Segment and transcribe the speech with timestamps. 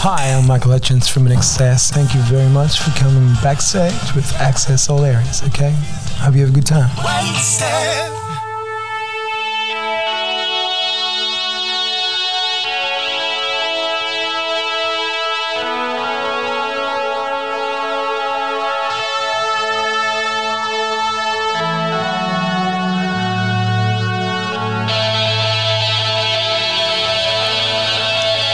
[0.00, 1.90] Hi, I'm Michael Hutchence from INXS.
[1.90, 5.74] Thank you very much for coming backstage with Access All Areas, okay?
[6.18, 6.88] Hope you have a good time.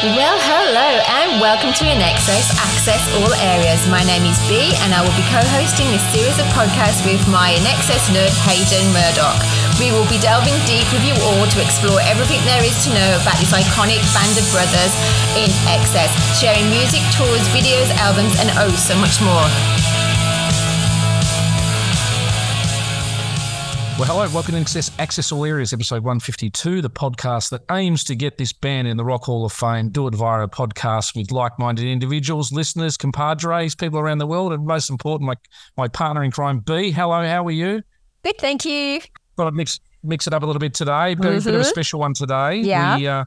[0.05, 1.01] Well, hello
[1.45, 3.85] welcome to INXS Access All Areas.
[3.93, 7.53] My name is B and I will be co-hosting this series of podcasts with my
[7.61, 9.37] INXS nerd Hayden Murdoch.
[9.77, 13.11] We will be delving deep with you all to explore everything there is to know
[13.21, 14.97] about this iconic band of brothers
[15.37, 16.09] in excess,
[16.41, 19.45] sharing music, tours, videos, albums and oh so much more.
[23.97, 28.17] Well, hello, welcome to Access, Access All Areas, episode 152, the podcast that aims to
[28.17, 31.31] get this band in the Rock Hall of Fame, do it via a podcast with
[31.31, 35.35] like minded individuals, listeners, compadres, people around the world, and most important, my,
[35.77, 36.91] my partner in crime, B.
[36.91, 37.85] Hello, how are you?
[38.25, 39.01] Good, thank you.
[39.37, 42.01] Got to mix, mix it up a little bit today, bit, bit of a special
[42.01, 42.57] one today.
[42.57, 42.97] Yeah.
[42.97, 43.27] We, uh,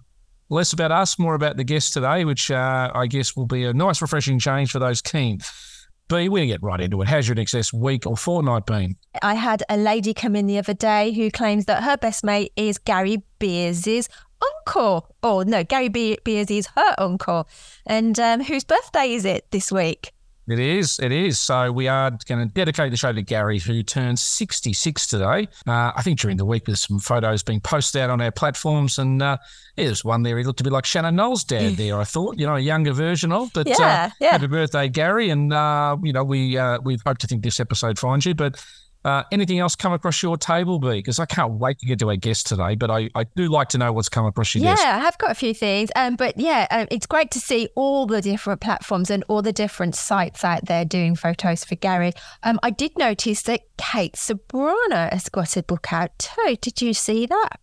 [0.50, 3.73] less about us, more about the guest today, which uh, I guess will be a
[3.73, 5.40] nice, refreshing change for those keen.
[6.10, 7.08] B, we're going to get right into it.
[7.10, 8.96] How's your excess week or fortnight been?
[9.22, 12.54] I had a lady come in the other day who claims that her best mate
[12.56, 14.08] is Gary Beers'
[14.42, 15.14] uncle.
[15.22, 17.48] Or no, Gary Be- Beers is her uncle.
[17.86, 20.14] And um, whose birthday is it this week?
[20.48, 20.98] It is.
[21.00, 21.40] It is.
[21.40, 25.50] So we are going to dedicate the show to Gary, who turns 66 today.
[25.67, 28.98] Uh, I think during the week there's some photos being posted out on our platforms,
[28.98, 29.38] and uh,
[29.76, 30.38] yeah, there's one there.
[30.38, 32.00] He looked a bit like Shannon Knowles' dad there.
[32.00, 33.52] I thought, you know, a younger version of.
[33.54, 34.31] But Yeah, uh, yeah.
[34.31, 35.30] happy birthday, Gary!
[35.30, 38.64] And uh, you know, we uh, we hope to think this episode finds you, but.
[39.08, 40.90] Uh, anything else come across your table, B?
[40.90, 43.70] Because I can't wait to get to our guest today, but I, I do like
[43.70, 44.86] to know what's come across your Yeah, desk.
[44.86, 45.90] I have got a few things.
[45.96, 49.54] Um, but yeah, um, it's great to see all the different platforms and all the
[49.54, 52.12] different sites out there doing photos for Gary.
[52.44, 56.58] Um, I did notice that Kate Ceberano has got a book out too.
[56.60, 57.62] Did you see that?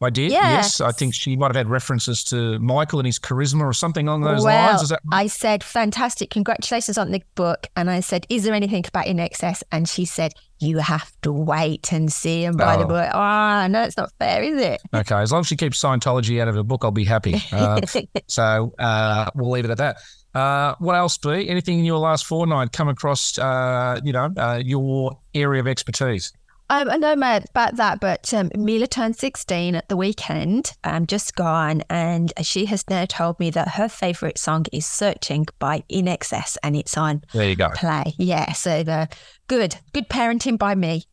[0.00, 0.78] I did, Yes.
[0.78, 0.80] yes.
[0.80, 4.20] I think she might have had references to Michael and his charisma or something along
[4.22, 4.82] those well, lines.
[4.82, 7.66] Is that I said, fantastic, congratulations on the book.
[7.74, 9.64] And I said, is there anything about INXS?
[9.72, 13.10] And she said, you have to wait and see and buy the Oh.
[13.12, 14.80] Ah, Oh, no, it's not fair, is it?
[14.94, 17.42] Okay, as long as she keeps Scientology out of her book, I'll be happy.
[17.52, 17.80] Uh,
[18.28, 19.96] so uh, we'll leave it at that.
[20.34, 21.48] Uh, what else, B?
[21.48, 26.32] Anything in your last fortnight come across, uh, you know, uh, your area of expertise?
[26.70, 31.34] Um, I know about that, but um, Mila turned 16 at the weekend, um, just
[31.34, 36.58] gone, and she has now told me that her favourite song is Searching by INXS,
[36.62, 37.70] and it's on There you go.
[37.70, 38.14] play.
[38.18, 39.08] Yeah, so the
[39.46, 41.04] good, good parenting by me.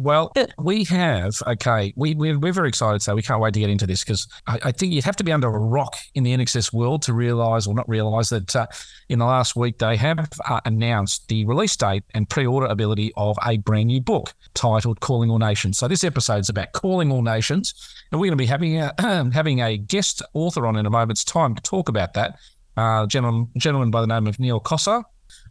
[0.00, 3.68] Well, we have, okay, we, we're, we're very excited, so we can't wait to get
[3.68, 6.32] into this because I, I think you'd have to be under a rock in the
[6.32, 8.68] INXS world to realise or not realise that uh,
[9.08, 13.12] in the last week they have uh, announced the release date and pre order ability
[13.16, 15.78] of a brand new book titled Calling All Nations.
[15.78, 17.74] So this episode is about Calling All Nations,
[18.12, 18.94] and we're going to be having a,
[19.34, 22.38] having a guest author on in a moment's time to talk about that.
[22.76, 25.02] Uh, gentleman, gentleman by the name of Neil Cossar.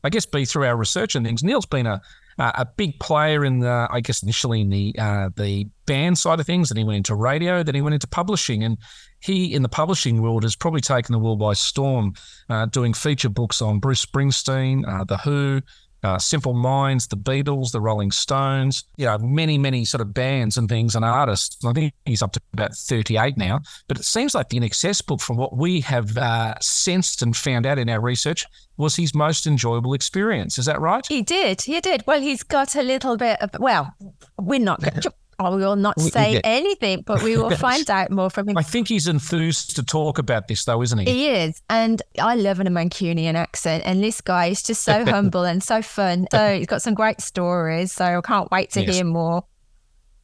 [0.04, 1.44] I guess be through our research and things.
[1.44, 2.02] Neil's been a
[2.40, 6.46] a big player in the, I guess initially in the uh, the band side of
[6.46, 6.70] things.
[6.70, 7.64] Then he went into radio.
[7.64, 8.78] Then he went into publishing, and
[9.20, 12.14] he in the publishing world has probably taken the world by storm,
[12.50, 15.62] uh, doing feature books on Bruce Springsteen, uh, the Who.
[16.08, 20.56] Uh, Simple Minds, the Beatles, the Rolling Stones, you know, many, many sort of bands
[20.56, 21.66] and things and artists.
[21.66, 23.60] I think he's up to about 38 now.
[23.90, 27.66] But it seems like the INXS book, from what we have uh, sensed and found
[27.66, 28.46] out in our research,
[28.78, 30.58] was his most enjoyable experience.
[30.58, 31.06] Is that right?
[31.06, 32.08] He did, he did.
[32.08, 33.94] Well, he's got a little bit of, well,
[34.40, 35.14] we're not going to.
[35.40, 38.58] I will not say get- anything, but we will find out more from him.
[38.58, 41.06] I think he's enthused to talk about this, though, isn't he?
[41.06, 41.62] He is.
[41.70, 43.84] And I love an Mancunian accent.
[43.86, 46.28] And this guy is just so humble and so fun.
[46.32, 47.92] So he's got some great stories.
[47.92, 48.96] So I can't wait to Yes.
[48.96, 49.44] hear more.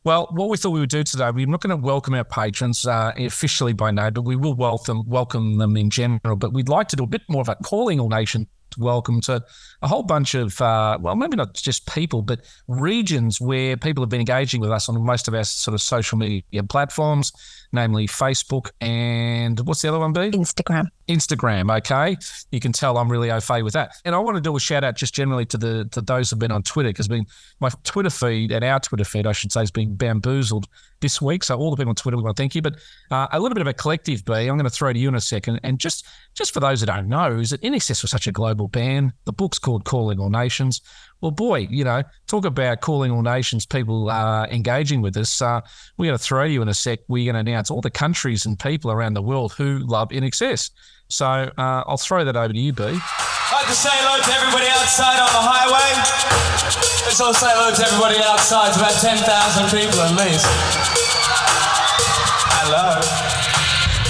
[0.06, 2.86] Well, what we thought we would do today, we're not going to welcome our patrons
[2.86, 6.36] uh, officially by name, but we will welcome welcome them in general.
[6.36, 8.48] But we'd like to do a bit more of a calling all nation
[8.78, 9.44] welcome to
[9.81, 14.10] a whole bunch of, uh, well, maybe not just people, but regions where people have
[14.10, 17.31] been engaging with us on most of our sort of social media platforms,
[17.72, 20.31] namely Facebook and what's the other one be?
[20.31, 20.88] Instagram.
[21.08, 21.75] Instagram.
[21.78, 22.16] Okay,
[22.52, 23.92] you can tell I'm really au fait with that.
[24.06, 26.40] And I want to do a shout out just generally to the to those who've
[26.40, 27.26] been on Twitter because been
[27.60, 30.68] my Twitter feed and our Twitter feed, I should say, has been bamboozled
[31.04, 31.44] this week.
[31.44, 32.64] So all the people on Twitter, we want to thank you.
[32.64, 32.78] But
[33.12, 35.14] uh, a little bit of a collective B, I'm going to throw to you in
[35.16, 35.60] a second.
[35.62, 38.68] And just just for those that don't know, is that INXS was such a global
[38.68, 39.14] band.
[39.26, 40.82] The book's called Calling All Nations.
[41.22, 45.42] Well, boy, you know, talk about calling all nations, people uh, engaging with us.
[45.42, 45.62] Uh,
[45.98, 47.00] we're going to throw you in a sec.
[47.08, 50.72] We're going to announce all the countries and people around the world who love INXS.
[51.08, 53.00] So uh, I'll throw that over to you, B.
[53.63, 55.95] Like to say hello to everybody outside on the highway.
[57.07, 58.68] Let's all say hello to everybody outside.
[58.68, 59.24] It's about 10,000
[59.71, 60.44] people at least.
[62.60, 63.00] Hello.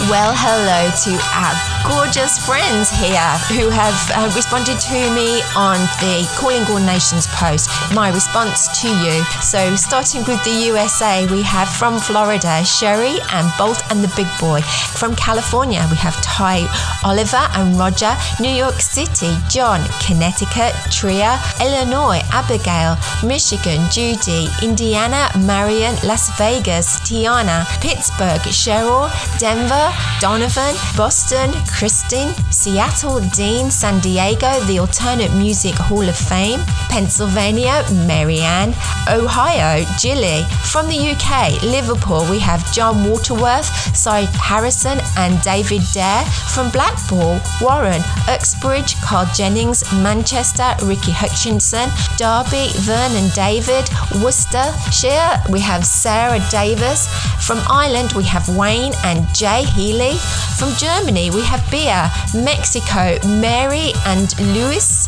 [0.09, 6.27] Well, hello to our gorgeous friends here who have uh, responded to me on the
[6.37, 9.23] Calling All Nations post, my response to you.
[9.41, 14.27] So, starting with the USA, we have from Florida, Sherry and Bolt and the Big
[14.39, 14.61] Boy.
[14.97, 16.67] From California, we have Ty,
[17.03, 18.15] Oliver and Roger.
[18.39, 19.81] New York City, John.
[20.05, 21.39] Connecticut, Tria.
[21.59, 22.95] Illinois, Abigail.
[23.25, 24.47] Michigan, Judy.
[24.61, 25.95] Indiana, Marion.
[26.03, 27.65] Las Vegas, Tiana.
[27.81, 29.09] Pittsburgh, Cheryl.
[29.39, 37.83] Denver, Donovan, Boston, Kristen, Seattle, Dean, San Diego, the Alternate Music Hall of Fame, Pennsylvania,
[38.07, 38.73] Marianne,
[39.09, 40.43] Ohio, Jilly.
[40.71, 43.65] From the UK, Liverpool, we have John Waterworth,
[43.95, 46.23] Cy Harrison, and David Dare.
[46.53, 53.89] From Blackpool, Warren, Uxbridge, Carl Jennings, Manchester, Ricky Hutchinson, Derby, Vernon David,
[54.23, 57.07] Worcester, Shire, we have Sarah Davis.
[57.45, 60.15] From Ireland, we have Wayne and Jay Healy.
[60.57, 62.11] From Germany, we have Bia.
[62.33, 65.07] Mexico, Mary and Luis.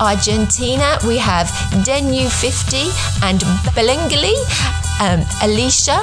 [0.00, 1.46] Argentina, we have
[1.86, 2.90] Denu50
[3.22, 3.40] and
[3.74, 4.34] Belengli.
[5.00, 6.00] Um, Alicia.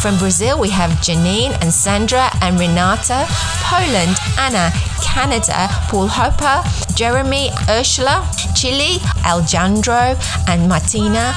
[0.00, 3.26] From Brazil, we have Janine and Sandra and Renata.
[3.64, 4.72] Poland, Anna.
[5.02, 6.62] Canada, Paul Hopper.
[6.94, 8.26] Jeremy, Ursula.
[8.54, 10.16] Chile, Alejandro
[10.48, 11.34] and Martina.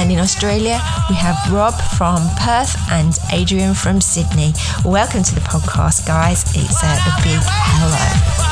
[0.00, 0.80] And in Australia,
[1.10, 4.54] we have Rob from Perth and Adrian from Sydney.
[4.82, 6.42] Welcome to the podcast, guys.
[6.56, 8.49] It's a, a big hello.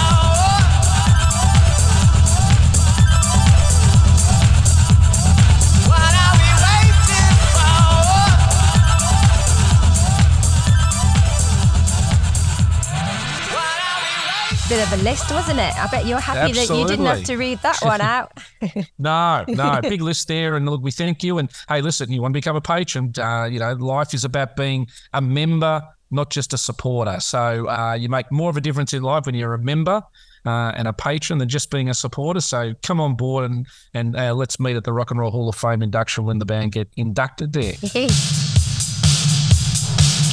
[14.68, 15.74] Bit of a list, wasn't it?
[15.78, 18.32] I bet you're happy that you didn't have to read that one out.
[18.98, 20.56] No, no, big list there.
[20.56, 21.38] And look, we thank you.
[21.38, 23.12] And hey, listen, you want to become a patron?
[23.16, 27.18] Uh, you know, life is about being a member, not just a supporter.
[27.20, 30.02] So uh, you make more of a difference in life when you're a member.
[30.46, 32.40] Uh, and a patron than just being a supporter.
[32.40, 35.48] So come on board and and uh, let's meet at the Rock and Roll Hall
[35.48, 37.74] of Fame induction when the band get inducted there.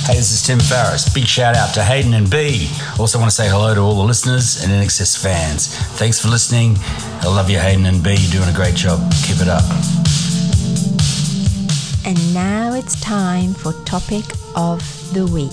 [0.05, 1.11] Hey, this is Tim Farriss.
[1.15, 2.69] Big shout out to Hayden and B.
[2.99, 5.75] Also want to say hello to all the listeners and INXS fans.
[5.97, 6.75] Thanks for listening.
[7.21, 8.15] I love you, Hayden and B.
[8.19, 8.99] You're doing a great job.
[9.23, 9.63] Keep it up.
[12.05, 14.23] and now it's time for topic
[14.55, 14.79] of
[15.15, 15.51] the week.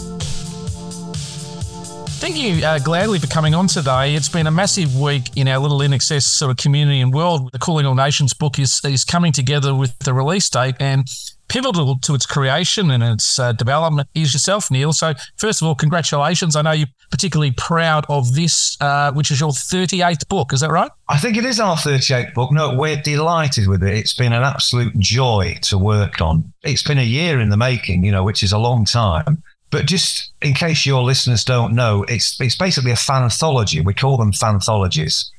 [2.21, 4.15] Thank you, uh, Gladly, for coming on today.
[4.15, 7.51] It's been a massive week in our little INXS sort of community and world.
[7.53, 11.09] The Calling All Nations book is, is coming together with the release date and
[11.49, 14.93] pivotal to its creation and its uh, development is yourself, Neil.
[14.93, 16.57] So, first of all, congratulations.
[16.57, 20.53] I know you're particularly proud of this, uh, which is your 38th book.
[20.53, 20.91] Is that right?
[21.09, 22.53] I think it is our 38th book.
[22.53, 23.95] No, we're delighted with it.
[23.95, 26.53] It's been an absolute joy to work on.
[26.63, 29.43] It's been a year in the making, you know, which is a long time.
[29.71, 33.83] But just in case your listeners don't know, it's it's basically a fanthology.
[33.83, 35.31] We call them fanthologies.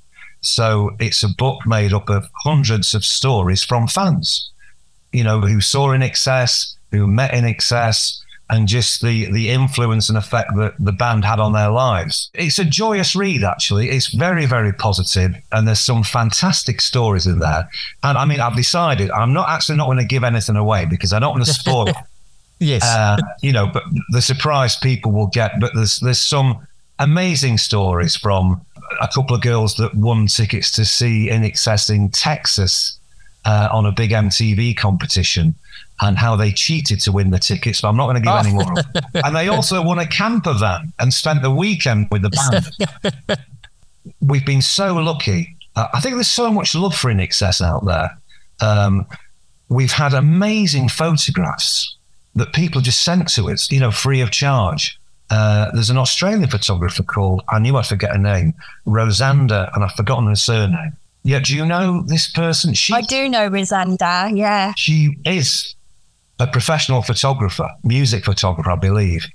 [0.42, 4.52] So it's a book made up of hundreds of stories from fans,
[5.14, 8.20] you know, who saw INXS, who met INXS,
[8.50, 12.30] and just the the influence and effect that the band had on their lives.
[12.34, 13.90] It's a joyous read, actually.
[13.90, 17.70] It's very, very positive, and there's some fantastic stories in there.
[18.04, 21.14] And I mean, I've decided I'm not actually not going to give anything away because
[21.14, 21.88] I don't want to spoil.
[22.60, 22.84] Yes.
[22.86, 25.60] uh, you know, but the surprise people will get.
[25.60, 26.66] But there's there's some
[27.00, 28.62] amazing stories from
[29.02, 33.00] a couple of girls that won tickets to see INXS in Texas
[33.46, 35.56] uh, on a big MTV competition,
[36.02, 37.82] and how they cheated to win the tickets.
[37.82, 38.74] But I'm not going to give any more.
[39.26, 42.30] and they also won a camper van and spent the weekend with the
[43.28, 43.40] band.
[44.22, 45.56] We've been so lucky.
[45.76, 48.18] Uh, I think there's so much love for INXS out there.
[48.60, 49.06] Um,
[49.70, 51.96] we've had amazing photographs
[52.36, 55.00] that people just sent to us, you know, free of charge.
[55.30, 58.54] Uh, there's an Australian photographer called, I knew I'd forget her name,
[58.86, 60.94] Rosanda, and I've forgotten her surname.
[61.24, 62.74] Yeah, do you know this person?
[62.74, 64.74] She, I do know Rosanda, yeah.
[64.76, 65.76] she is
[66.40, 69.26] a professional photographer, music photographer, I believe.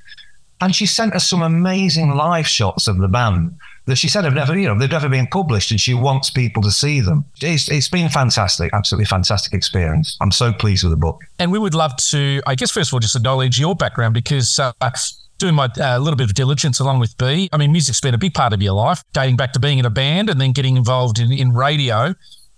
[0.61, 4.35] And she sent us some amazing live shots of the band that she said have
[4.35, 7.25] never, you know, they've never been published, and she wants people to see them.
[7.41, 10.17] It's, it's been fantastic, absolutely fantastic experience.
[10.21, 11.23] I'm so pleased with the book.
[11.39, 14.59] And we would love to, I guess, first of all, just acknowledge your background because.
[14.59, 14.73] Uh,
[15.39, 17.49] doing my uh, little bit of diligence along with B.
[17.53, 19.85] I mean, music's been a big part of your life, dating back to being in
[19.85, 22.15] a band and then getting involved in, in radio,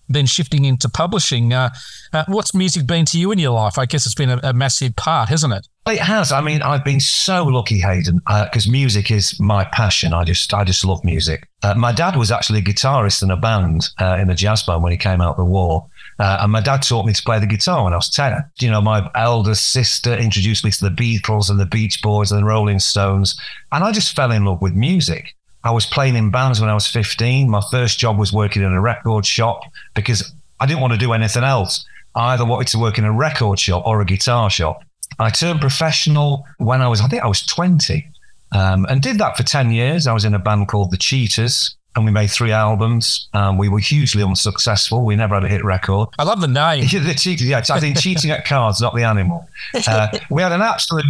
[0.08, 1.52] then shifting into publishing.
[1.52, 1.70] Uh,
[2.12, 3.78] uh, what's music been to you in your life?
[3.78, 5.68] I guess it's been a, a massive part, hasn't it?
[5.86, 6.32] It has.
[6.32, 10.12] I mean, I've been so lucky, Hayden, because uh, music is my passion.
[10.12, 11.48] I just, I just love music.
[11.62, 14.82] Uh, my dad was actually a guitarist in a band, uh, in a jazz band
[14.82, 15.86] when he came out of the war.
[16.20, 18.44] Uh, and my dad taught me to play the guitar when I was 10.
[18.60, 22.42] You know, my elder sister introduced me to the Beatles and the Beach Boys and
[22.42, 23.40] the Rolling Stones.
[23.72, 25.34] And I just fell in love with music.
[25.64, 27.48] I was playing in bands when I was 15.
[27.48, 29.62] My first job was working in a record shop
[29.94, 31.86] because I didn't want to do anything else.
[32.14, 34.82] I either wanted to work in a record shop or a guitar shop.
[35.18, 38.06] I turned professional when I was, I think I was 20,
[38.52, 40.06] um, and did that for 10 years.
[40.06, 43.28] I was in a band called The Cheaters, and we made three albums.
[43.32, 45.04] Um, we were hugely unsuccessful.
[45.04, 46.08] We never had a hit record.
[46.18, 46.84] I love the name.
[46.92, 47.62] the Cheaters, yeah.
[47.70, 49.48] I think cheating at cards, not the animal.
[49.86, 51.04] Uh, we had an absolute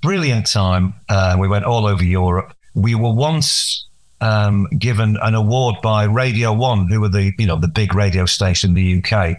[0.00, 0.94] brilliant time.
[1.08, 2.54] Uh, we went all over Europe.
[2.74, 3.86] We were once
[4.22, 8.24] um, given an award by Radio One, who were the you know the big radio
[8.24, 9.36] station in the UK,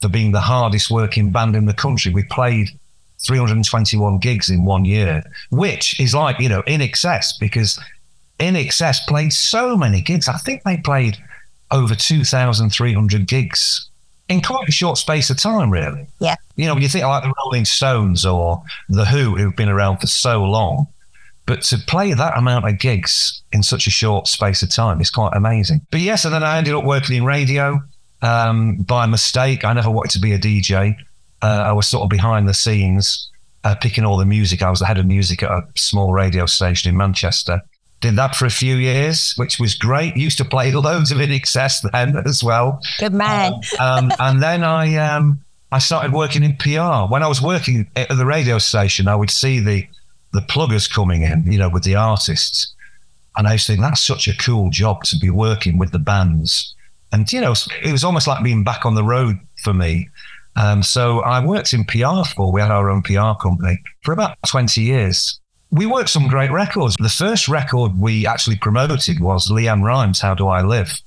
[0.00, 2.12] for being the hardest working band in the country.
[2.12, 2.68] We played
[3.26, 7.80] 321 gigs in one year, which is like, you know, INXS because
[8.38, 10.28] INXS played so many gigs.
[10.28, 11.16] I think they played
[11.70, 13.88] over 2,300 gigs
[14.28, 16.06] in quite a short space of time, really.
[16.18, 16.34] Yeah.
[16.56, 19.98] You know, when you think like the Rolling Stones or The Who, who've been around
[19.98, 20.88] for so long,
[21.46, 25.10] but to play that amount of gigs in such a short space of time is
[25.10, 25.86] quite amazing.
[25.90, 27.80] But yes, and then I ended up working in radio
[28.22, 29.64] um, by mistake.
[29.64, 30.96] I never wanted to be a DJ.
[31.42, 33.30] Uh, I was sort of behind the scenes,
[33.62, 34.62] uh, picking all the music.
[34.62, 37.60] I was the head of music at a small radio station in Manchester.
[38.00, 40.16] Did that for a few years, which was great.
[40.16, 42.80] Used to play loads of INXS then as well.
[42.98, 43.54] Good man.
[43.80, 45.40] Um, um, and then I um,
[45.72, 47.10] I started working in PR.
[47.10, 49.86] When I was working at the radio station, I would see the
[50.32, 52.74] the pluggers coming in, you know, with the artists.
[53.36, 55.98] And I used to think that's such a cool job to be working with the
[55.98, 56.74] bands.
[57.12, 60.08] And, you know, it was almost like being back on the road for me.
[60.56, 64.36] Um, so I worked in PR for, we had our own PR company for about
[64.46, 65.38] 20 years.
[65.70, 66.96] We worked some great records.
[66.98, 71.00] The first record we actually promoted was LeAnn Rimes, How Do I Live?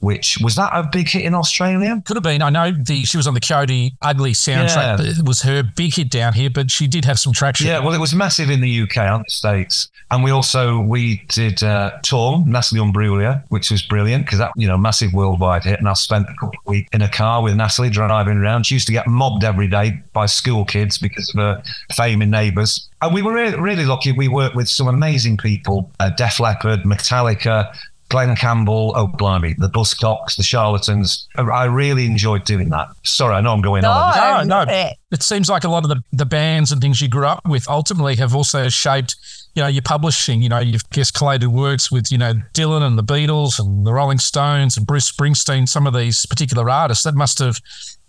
[0.00, 2.02] Which was that a big hit in Australia?
[2.04, 2.42] Could have been.
[2.42, 4.98] I know the she was on the Coyote Ugly soundtrack.
[4.98, 5.18] Yeah.
[5.18, 7.66] It was her big hit down here, but she did have some traction.
[7.66, 9.88] Yeah, well, it was massive in the UK and the States.
[10.10, 14.66] And we also we did uh, Torn, Natalie Imbruglia, which was brilliant because that you
[14.66, 15.78] know massive worldwide hit.
[15.78, 18.66] And I spent a couple of weeks in a car with Natalie driving around.
[18.66, 22.30] She used to get mobbed every day by school kids because of her fame in
[22.30, 22.88] Neighbours.
[23.02, 24.12] And we were really, really lucky.
[24.12, 27.72] We worked with some amazing people: uh, Def Leppard, Metallica,
[28.10, 31.28] Glen Campbell, oh blimey, the Buzzcocks, the Charlatans.
[31.36, 32.88] I really enjoyed doing that.
[33.04, 34.48] Sorry, I know I'm going no, on.
[34.48, 34.72] No, no.
[34.72, 34.96] It.
[35.12, 37.68] it seems like a lot of the, the bands and things you grew up with
[37.68, 39.14] ultimately have also shaped,
[39.54, 40.42] you know, your publishing.
[40.42, 43.92] You know, you've just collated works with, you know, Dylan and the Beatles and the
[43.92, 47.04] Rolling Stones and Bruce Springsteen, some of these particular artists.
[47.04, 47.60] That must have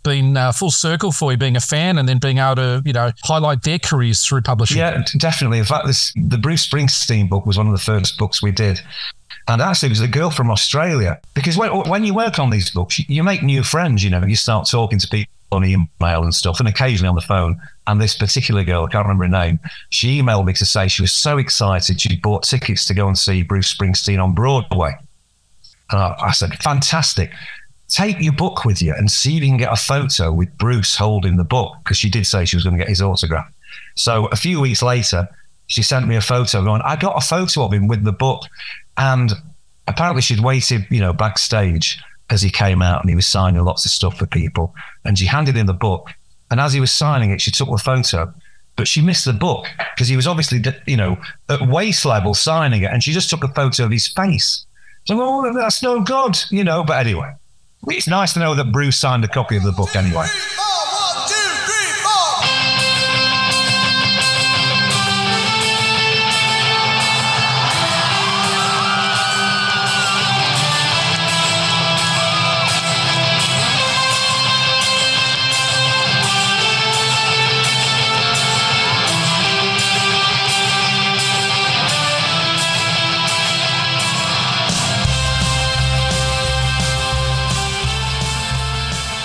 [0.04, 2.94] been uh, full circle for you being a fan and then being able to you
[2.94, 7.46] know highlight their careers through publishing yeah definitely in fact this the bruce springsteen book
[7.46, 8.82] was one of the first books we did
[9.48, 11.20] and actually, it was a girl from Australia.
[11.34, 14.36] Because when, when you work on these books, you make new friends, you know, you
[14.36, 17.60] start talking to people on email and stuff, and occasionally on the phone.
[17.88, 21.02] And this particular girl, I can't remember her name, she emailed me to say she
[21.02, 24.96] was so excited she bought tickets to go and see Bruce Springsteen on Broadway.
[25.90, 27.32] And I, I said, fantastic.
[27.90, 30.96] Take your book with you and see if you can get a photo with Bruce
[30.96, 33.52] holding the book, because she did say she was going to get his autograph.
[33.96, 35.28] So a few weeks later,
[35.68, 38.44] she sent me a photo going, I got a photo of him with the book.
[38.98, 39.32] And
[39.88, 43.86] apparently she'd waited, you know, backstage as he came out and he was signing lots
[43.86, 44.74] of stuff for people.
[45.06, 46.10] And she handed him the book.
[46.50, 48.34] And as he was signing it, she took the photo,
[48.76, 51.18] but she missed the book because he was obviously, you know,
[51.50, 52.92] at waist level signing it.
[52.92, 54.66] And she just took a photo of his face.
[55.06, 56.84] So, oh, that's no good, you know.
[56.84, 57.34] But anyway,
[57.88, 60.28] it's nice to know that Bruce signed a copy of the book anyway.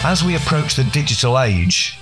[0.07, 1.99] As we approach the digital age,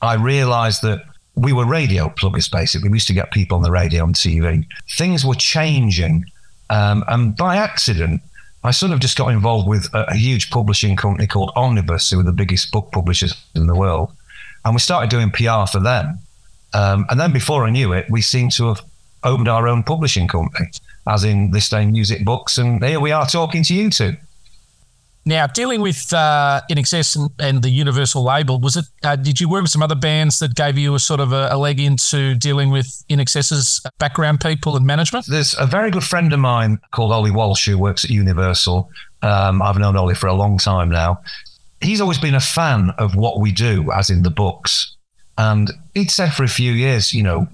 [0.00, 1.04] I realized that
[1.34, 2.88] we were radio pluggers basically.
[2.88, 4.64] We used to get people on the radio and TV.
[4.96, 6.24] Things were changing.
[6.70, 8.22] Um, and by accident,
[8.64, 12.16] I sort of just got involved with a, a huge publishing company called Omnibus, who
[12.16, 14.10] were the biggest book publishers in the world.
[14.64, 16.20] And we started doing PR for them.
[16.72, 18.80] Um, and then before I knew it, we seemed to have
[19.24, 20.68] opened our own publishing company,
[21.06, 22.56] as in This Day Music Books.
[22.56, 24.16] And here we are talking to you two.
[25.24, 28.86] Now, dealing with uh, and, and, the Universal label, was it?
[29.04, 31.48] Uh, did you work with some other bands that gave you a sort of a,
[31.52, 35.26] a, leg into dealing with INXS's background people and management?
[35.28, 38.90] There's a very good friend of mine called Ollie Walsh who works at Universal.
[39.22, 41.22] Um, I've known Ollie for a long time now.
[41.80, 44.96] He's always been a fan of what we do, as in the books.
[45.38, 47.46] And he'd said for a few years, you know,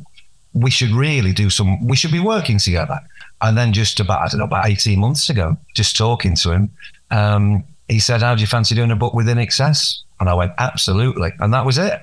[0.54, 2.98] we should really do some, we should be working together.
[3.40, 6.70] And then just about, I don't know, about 18 months ago, just talking to him,
[7.10, 10.02] um, he said, How do you fancy doing a book with INXS?
[10.20, 11.32] And I went, Absolutely.
[11.40, 12.02] And that was it.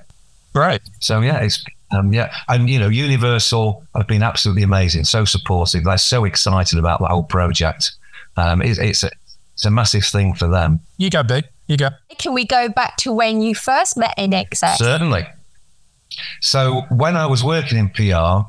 [0.54, 0.82] Right.
[1.00, 2.34] So, yeah, it's, um, yeah.
[2.48, 5.84] And, you know, Universal have been absolutely amazing, so supportive.
[5.84, 7.92] They're so excited about the whole project.
[8.38, 9.12] Um, it, it's, a,
[9.54, 10.80] it's a massive thing for them.
[10.98, 11.46] You go, big.
[11.68, 11.90] You go.
[12.18, 14.78] Can we go back to when you first met INXS?
[14.78, 15.26] Certainly.
[16.40, 18.48] So, when I was working in PR,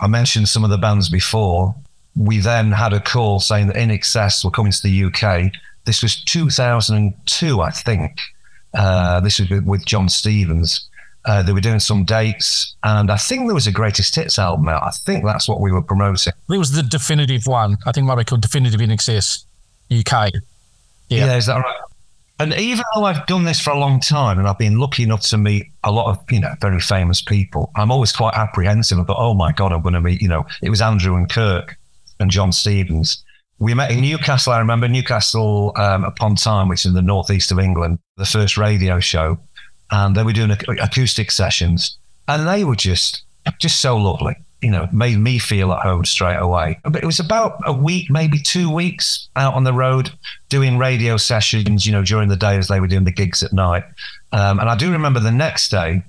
[0.00, 1.74] I mentioned some of the bands before.
[2.14, 5.52] We then had a call saying that INXS were coming to the UK
[5.88, 8.20] this was 2002, I think.
[8.74, 10.86] Uh, this was with Jon Stevens.
[11.24, 14.68] Uh, they were doing some dates, and I think there was a greatest hits album
[14.68, 14.82] out.
[14.82, 16.34] I think that's what we were promoting.
[16.50, 17.78] It was the definitive one.
[17.86, 19.46] I think might be called Definitive INXS
[19.90, 20.34] UK.
[21.08, 21.24] Yeah.
[21.24, 21.80] yeah, is that right?
[22.38, 25.22] And even though I've done this for a long time and I've been lucky enough
[25.22, 29.16] to meet a lot of, you know, very famous people, I'm always quite apprehensive about,
[29.18, 31.76] oh my God, I'm going to meet, you know, it was Andrew and Kirk
[32.20, 33.24] and Jon Stevens
[33.58, 34.52] we met in Newcastle.
[34.52, 38.56] I remember Newcastle um, upon Tyne, which is in the northeast of England, the first
[38.56, 39.38] radio show,
[39.90, 41.98] and they were doing acoustic sessions,
[42.28, 43.22] and they were just
[43.58, 44.36] just so lovely.
[44.62, 46.80] You know, made me feel at home straight away.
[46.82, 50.10] But it was about a week, maybe two weeks out on the road
[50.48, 51.86] doing radio sessions.
[51.86, 53.84] You know, during the day as they were doing the gigs at night.
[54.32, 56.02] Um, and I do remember the next day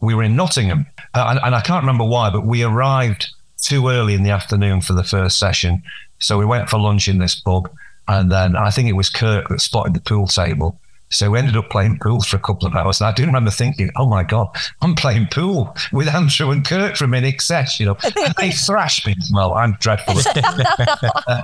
[0.00, 3.28] we were in Nottingham, uh, and, and I can't remember why, but we arrived
[3.60, 5.82] too early in the afternoon for the first session
[6.22, 7.70] so we went for lunch in this pub,
[8.08, 10.78] and then I think it was Kirk that spotted the pool table.
[11.10, 13.00] So we ended up playing pool for a couple of hours.
[13.00, 14.48] And I do remember thinking, oh my God,
[14.80, 17.98] I'm playing pool with Andrew and Kirk from INXS, you know.
[18.02, 19.14] And they thrashed me.
[19.30, 20.14] Well, I'm dreadful.
[20.34, 21.42] uh,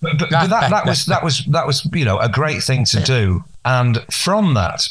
[0.00, 2.84] but, but, but that, that was that was that was you know a great thing
[2.86, 3.42] to do.
[3.64, 4.88] And from that,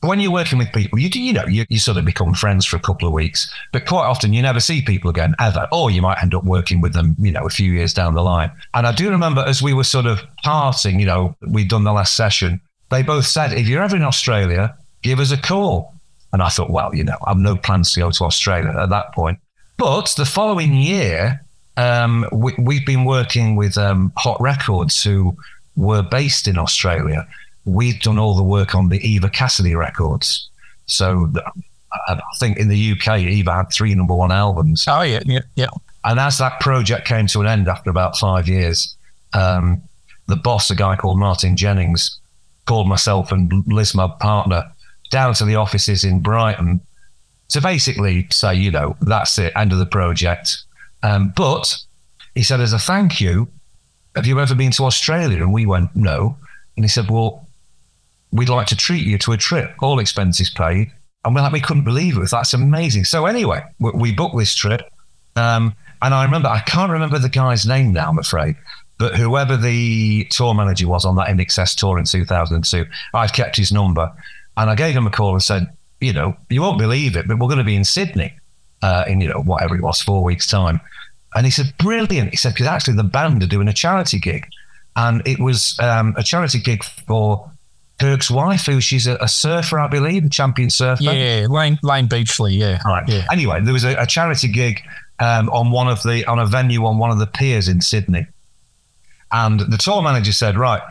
[0.00, 2.64] when you're working with people, you do, you know, you, you sort of become friends
[2.64, 5.90] for a couple of weeks, but quite often you never see people again ever, or
[5.90, 8.50] you might end up working with them, you know, a few years down the line.
[8.74, 11.92] And I do remember as we were sort of parting, you know, we'd done the
[11.92, 15.94] last session, they both said, if you're ever in Australia, give us a call.
[16.32, 19.12] And I thought, well, you know, I've no plans to go to Australia at that
[19.14, 19.38] point.
[19.78, 21.40] But the following year,
[21.76, 25.36] um, we, have been working with um, Hot Records, who
[25.76, 27.26] were based in Australia
[27.68, 30.48] we'd done all the work on the Eva Cassidy records.
[30.86, 31.30] So
[32.08, 34.84] I think in the UK, Eva had three number one albums.
[34.88, 35.68] Oh, yeah, yeah, yeah.
[36.04, 38.96] And as that project came to an end after about five years,
[39.34, 39.82] um,
[40.26, 42.18] the boss, a guy called Martin Jennings,
[42.66, 44.70] called myself and Liz, my partner,
[45.10, 46.80] down to the offices in Brighton
[47.48, 50.58] to basically say, you know, that's it, end of the project.
[51.02, 51.76] Um, but
[52.34, 53.48] he said, as a thank you,
[54.14, 55.38] have you ever been to Australia?
[55.38, 56.36] And we went, no.
[56.76, 57.47] And he said, well,
[58.32, 60.92] we'd like to treat you to a trip, all expenses paid.
[61.24, 62.30] And we're like, we couldn't believe it.
[62.30, 63.04] That's amazing.
[63.04, 64.82] So anyway, we, we booked this trip.
[65.36, 68.56] Um, and I remember, I can't remember the guy's name now, I'm afraid,
[68.98, 73.72] but whoever the tour manager was on that INXS tour in 2002, I've kept his
[73.72, 74.12] number.
[74.56, 75.68] And I gave him a call and said,
[76.00, 78.34] you know, you won't believe it, but we're going to be in Sydney
[78.82, 80.80] uh, in, you know, whatever it was, four weeks' time.
[81.34, 82.30] And he said, brilliant.
[82.30, 84.46] He said, because actually the band are doing a charity gig.
[84.96, 87.50] And it was um, a charity gig for
[87.98, 91.02] Kirk's wife, who she's a, a, surfer, I believe, a champion surfer.
[91.02, 92.54] Yeah, Lane Layne Beachley.
[92.54, 93.06] Yeah, right.
[93.08, 93.26] Yeah.
[93.32, 94.80] Anyway, there was a, a charity gig
[95.18, 98.26] um, on one of the on a venue on one of the piers in Sydney,
[99.32, 100.82] and the tour manager said, "Right,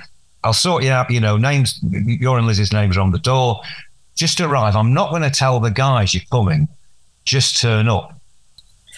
[0.43, 1.09] I'll sort you out.
[1.09, 1.79] You know, names.
[1.81, 3.61] Your and Liz's names are on the door.
[4.15, 4.75] Just arrive.
[4.75, 6.67] I'm not going to tell the guys you're coming.
[7.23, 8.19] Just turn up."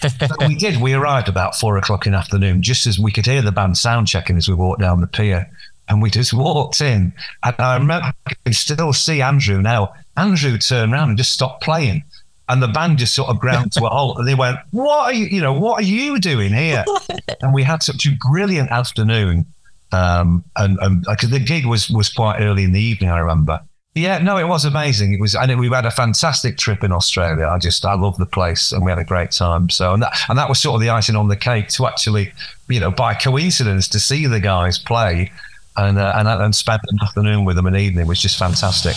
[0.00, 0.08] so
[0.48, 0.80] we did.
[0.80, 3.78] We arrived about four o'clock in the afternoon, just as we could hear the band
[3.78, 5.48] sound checking as we walked down the pier
[5.90, 7.12] and we just walked in.
[7.42, 9.92] And I remember I can still see Andrew now.
[10.16, 12.04] Andrew turned around and just stopped playing.
[12.48, 14.18] And the band just sort of ground to a halt.
[14.18, 16.84] And they went, What are you, you know, what are you doing here?
[17.42, 19.46] and we had such a brilliant afternoon.
[19.92, 23.60] Um, and because the gig was was quite early in the evening, I remember.
[23.96, 25.14] Yeah, no, it was amazing.
[25.14, 27.48] It was, and it, we had a fantastic trip in Australia.
[27.48, 29.68] I just, I love the place, and we had a great time.
[29.68, 32.32] So, and that, and that was sort of the icing on the cake to actually,
[32.68, 35.32] you know, by coincidence, to see the guys play
[35.76, 38.96] and uh, and and spent an afternoon with them an evening was just fantastic.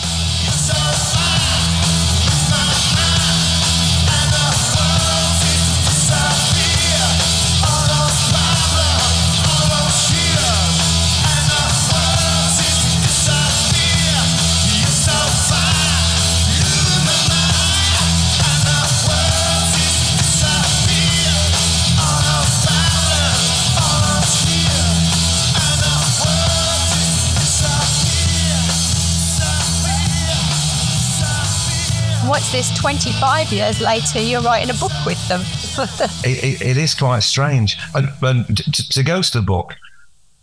[32.34, 35.40] What's this 25 years later you're writing a book with them.
[36.24, 37.76] It, it, it is quite strange.
[37.94, 39.76] And, and to, to go to the book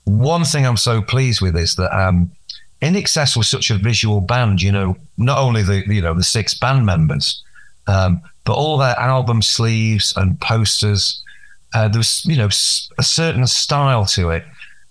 [0.05, 2.31] one thing i'm so pleased with is that um,
[2.81, 6.53] INXS was such a visual band you know not only the you know the six
[6.53, 7.43] band members
[7.87, 11.21] um, but all their album sleeves and posters
[11.73, 12.47] uh, there was you know
[12.97, 14.45] a certain style to it.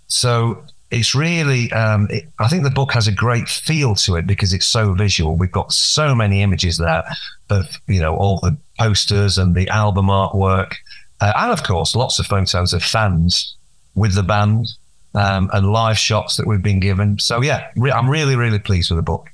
[0.09, 4.27] So it's really um, it, i think the book has a great feel to it
[4.27, 5.37] because it's so visual.
[5.37, 7.05] We've got so many images there
[7.49, 10.75] of you know all the posters and the album artwork.
[11.21, 13.57] Uh, and of course lots of photos of fans
[13.95, 14.67] with the band
[15.15, 17.19] um, and live shots that we've been given.
[17.19, 19.31] So yeah re- i'm really really pleased with the book.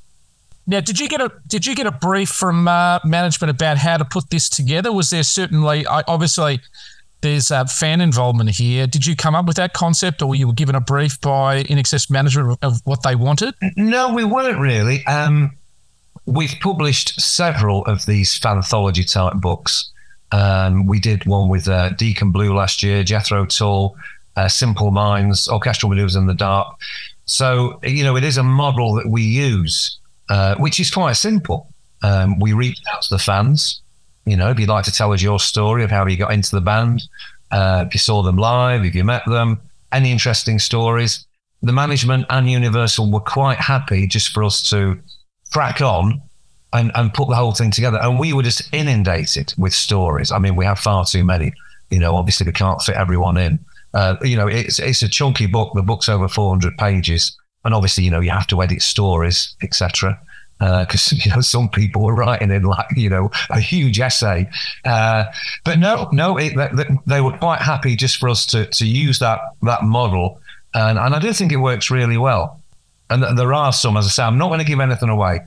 [0.69, 3.97] Now, did you get a did you get a brief from uh, management about how
[3.97, 4.93] to put this together?
[4.93, 6.61] Was there certainly obviously
[7.21, 8.87] there's uh, fan involvement here.
[8.87, 12.11] Did you come up with that concept, or you were given a brief by INXS
[12.11, 13.55] management of what they wanted?
[13.77, 15.05] No, we weren't really.
[15.07, 15.57] Um,
[16.27, 19.91] we've published several of these fanthology type books.
[20.33, 23.97] Um, we did one with uh, Deacon Blue last year, Jethro Tull,
[24.37, 26.77] uh, Simple Minds, Orchestral Maneuvers in the Dark.
[27.25, 29.99] So, you know, it is a model that we use,
[30.29, 31.73] uh, which is quite simple.
[32.03, 33.81] Um, we reach out to the fans
[34.27, 36.51] you know, if you'd like to tell us your story of how you got into
[36.51, 37.03] the band,
[37.53, 39.61] uh, if you saw them live, if you met them,
[39.93, 41.25] any interesting stories.
[41.63, 44.99] The management and Universal were quite happy just for us to
[45.53, 46.21] crack on
[46.73, 47.99] and, and put the whole thing together.
[48.03, 50.33] And we were just inundated with stories.
[50.33, 51.53] I mean, we have far too many.
[51.91, 53.61] You know, obviously we can't fit everyone in.
[53.95, 55.73] Uh, you know, it's it's a chunky book.
[55.75, 57.35] The book's over 400 pages,
[57.65, 60.21] and obviously, you know, you have to edit stories, etc
[60.59, 64.49] because uh, you know some people were writing in like you know a huge essay,
[64.85, 65.25] uh,
[65.65, 69.19] but no, no, it, they, they, were quite happy just for us to to use
[69.19, 70.41] that that model,
[70.75, 72.61] and and I do think it works really well.
[73.09, 75.39] And there are some, as I say, I'm not going to give anything away.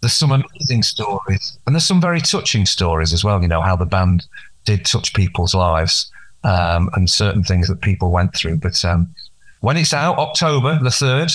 [0.00, 3.42] There's some amazing stories, and there's some very touching stories as well.
[3.42, 4.26] You know how the band
[4.64, 6.10] did touch people's lives
[6.44, 8.56] um, and certain things that people went through.
[8.56, 9.14] But um,
[9.60, 11.32] when it's out, October the third,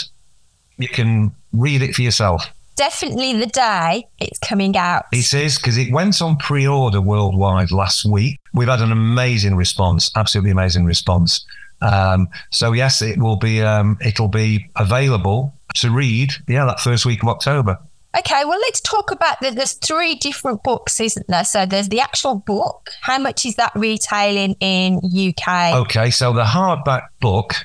[0.78, 5.06] you can read it for yourself definitely the day it's coming out.
[5.12, 8.40] It is because it went on pre-order worldwide last week.
[8.54, 11.46] We've had an amazing response, absolutely amazing response.
[11.82, 16.32] Um, so yes, it will be um, it'll be available to read.
[16.48, 17.78] Yeah, that first week of October.
[18.18, 21.44] Okay, well, let's talk about the, there's three different books, isn't there?
[21.44, 22.90] So there's the actual book.
[23.02, 25.76] How much is that retailing in UK?
[25.76, 27.56] Okay, so the hardback book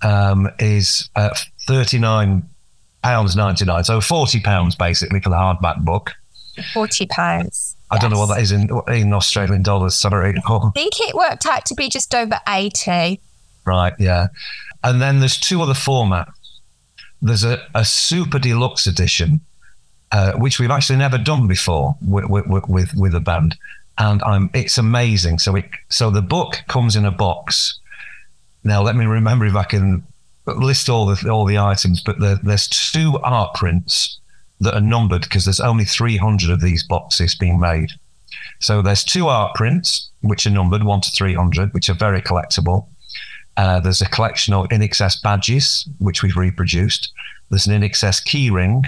[0.00, 1.30] um, is uh,
[1.68, 2.48] thirty nine
[3.02, 3.84] pounds ninety nine.
[3.84, 6.12] So forty pounds basically for the hardback book.
[6.72, 7.76] Forty pounds.
[7.90, 8.02] I yes.
[8.02, 9.94] don't know what that is in in Australian dollars.
[9.94, 13.20] Sorry, I think it worked out to be just over eighty.
[13.64, 13.92] Right.
[13.98, 14.28] Yeah.
[14.82, 16.32] And then there's two other formats.
[17.20, 19.40] There's a, a super deluxe edition,
[20.10, 23.56] uh, which we've actually never done before with with, with, with a band,
[23.98, 25.38] and I'm it's amazing.
[25.38, 27.78] So it so the book comes in a box.
[28.64, 30.04] Now let me remember if I can
[30.46, 34.18] list all the all the items, but there, there's two art prints
[34.60, 37.90] that are numbered because there's only 300 of these boxes being made.
[38.60, 42.86] So there's two art prints which are numbered one to 300, which are very collectible.
[43.56, 47.12] Uh, there's a collection of INXS badges which we've reproduced.
[47.50, 48.86] There's an INXS keyring.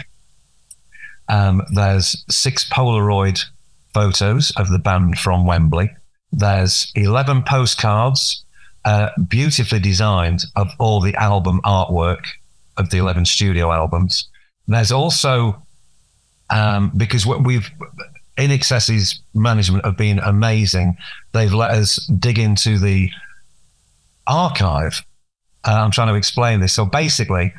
[1.29, 3.45] Um, there's six Polaroid
[3.93, 5.91] photos of the band from Wembley.
[6.33, 8.44] There's 11 postcards
[8.85, 12.25] uh, beautifully designed of all the album artwork
[12.77, 14.29] of the 11 studio albums.
[14.67, 15.63] There's also,
[16.51, 17.71] um, because what we've,
[18.37, 20.97] INXS's management have been amazing.
[21.33, 23.11] They've let us dig into the
[24.27, 25.03] archive.
[25.67, 26.73] Uh, I'm trying to explain this.
[26.73, 27.55] So basically,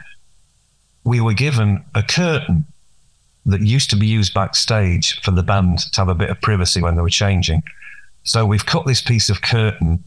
[1.03, 2.65] we were given a curtain
[3.45, 6.81] that used to be used backstage for the band to have a bit of privacy
[6.81, 7.63] when they were changing.
[8.23, 10.03] So we've cut this piece of curtain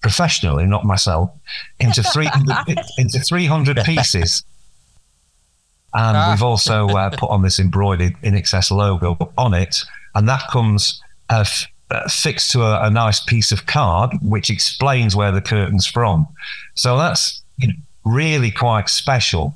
[0.00, 1.30] professionally, not myself,
[1.78, 4.44] into 300, into 300 pieces.
[5.92, 6.30] And ah.
[6.30, 9.76] we've also uh, put on this embroidered INXS logo on it.
[10.14, 14.50] And that comes uh, f- uh, fixed to a, a, nice piece of card, which
[14.50, 16.28] explains where the curtain's from.
[16.74, 19.54] So that's, you know, really quite special.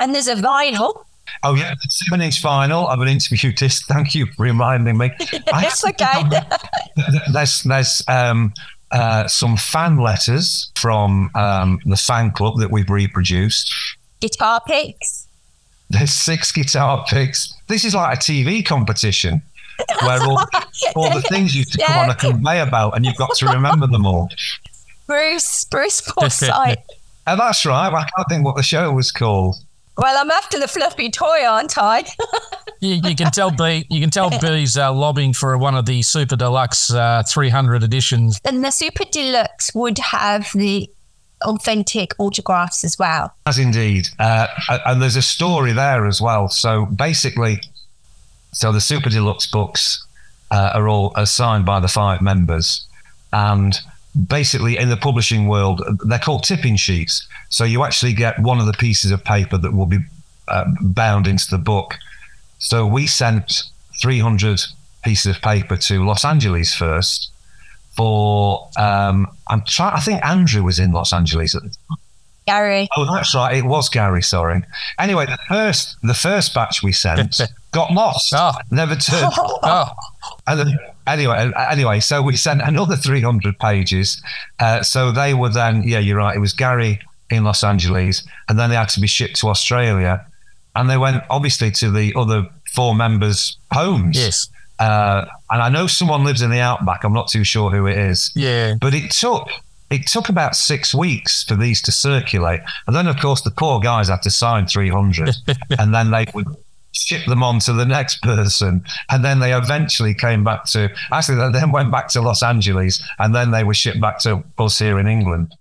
[0.00, 1.04] And there's a vinyl.
[1.44, 2.88] Oh yeah, the seven inch vinyl.
[2.88, 3.84] I've an interviewist.
[3.86, 5.12] Thank you for reminding me.
[5.20, 6.24] It's okay.
[7.32, 8.52] there's there's um,
[8.92, 13.72] uh, some fan letters from um, the fan club that we've reproduced.
[14.20, 15.26] Guitar picks.
[15.90, 17.54] There's six guitar picks.
[17.68, 19.42] This is like a TV competition
[20.02, 20.38] where all,
[20.96, 23.86] all the things used to come on a conveyor belt and you've got to remember
[23.86, 24.28] them all.
[25.06, 26.50] Bruce, Bruce Forsyth.
[27.26, 27.92] And that's right.
[27.92, 29.56] I can't think what the show was called.
[29.96, 32.04] Well, I'm after the fluffy toy, aren't I?
[32.80, 33.86] You, you can tell B.
[33.90, 38.40] You can tell B's uh, lobbying for one of the super deluxe uh, 300 editions.
[38.44, 40.90] and the Super Deluxe would have the
[41.42, 43.36] authentic autographs as well.
[43.46, 44.08] As indeed.
[44.18, 44.48] Uh,
[44.84, 46.48] and there's a story there as well.
[46.48, 47.60] So basically,
[48.52, 50.04] so the Super Deluxe books
[50.50, 52.84] uh, are all assigned by the five members.
[53.32, 53.78] And
[54.28, 57.26] basically, in the publishing world, they're called tipping sheets.
[57.48, 59.98] So you actually get one of the pieces of paper that will be
[60.48, 61.94] uh, bound into the book.
[62.58, 63.64] So we sent
[64.00, 64.62] 300
[65.04, 67.30] pieces of paper to Los Angeles first
[67.96, 71.98] for, um, I'm trying, I think Andrew was in Los Angeles at the time.
[72.46, 72.88] Gary.
[72.96, 73.56] Oh, that's right.
[73.56, 74.22] It was Gary.
[74.22, 74.62] Sorry.
[74.98, 78.32] Anyway, the first the first batch we sent got lost.
[78.36, 78.52] Oh.
[78.70, 79.32] Never turned.
[79.38, 79.88] Oh,
[80.48, 84.22] And then, anyway, anyway, so we sent another three hundred pages.
[84.58, 86.36] Uh, so they were then, yeah, you're right.
[86.36, 90.24] It was Gary in Los Angeles, and then they had to be shipped to Australia,
[90.76, 94.16] and they went obviously to the other four members' homes.
[94.16, 94.48] yes.
[94.78, 97.04] Uh, and I know someone lives in the outback.
[97.04, 98.32] I'm not too sure who it is.
[98.34, 98.74] Yeah.
[98.80, 99.48] But it took
[99.90, 103.78] it took about six weeks for these to circulate, and then of course the poor
[103.78, 105.36] guys had to sign 300,
[105.78, 106.46] and then they would
[106.92, 111.36] ship them on to the next person, and then they eventually came back to actually
[111.38, 114.78] they then went back to Los Angeles, and then they were shipped back to us
[114.78, 115.52] here in England.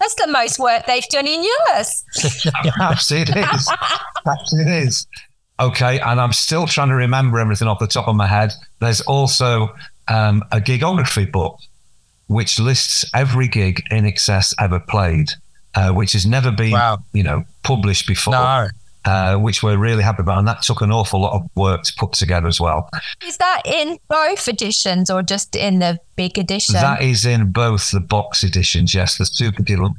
[0.00, 2.04] That's the most work they've done in years.
[2.52, 3.70] Perhaps it is.
[4.24, 5.06] Perhaps it is.
[5.60, 8.52] Okay, and I'm still trying to remember everything off the top of my head.
[8.80, 9.74] There's also
[10.08, 11.58] um, a gigography book
[12.26, 15.28] which lists every gig INXS ever played,
[15.74, 16.98] uh, which has never been, Wow.
[17.12, 18.32] you know, published before.
[18.32, 18.68] No.
[19.06, 21.92] Uh, which we're really happy about, and that took an awful lot of work to
[21.98, 22.88] put together as well.
[23.22, 26.72] Is that in both editions or just in the big edition?
[26.72, 29.98] That is in both the box editions, yes, the super deluxe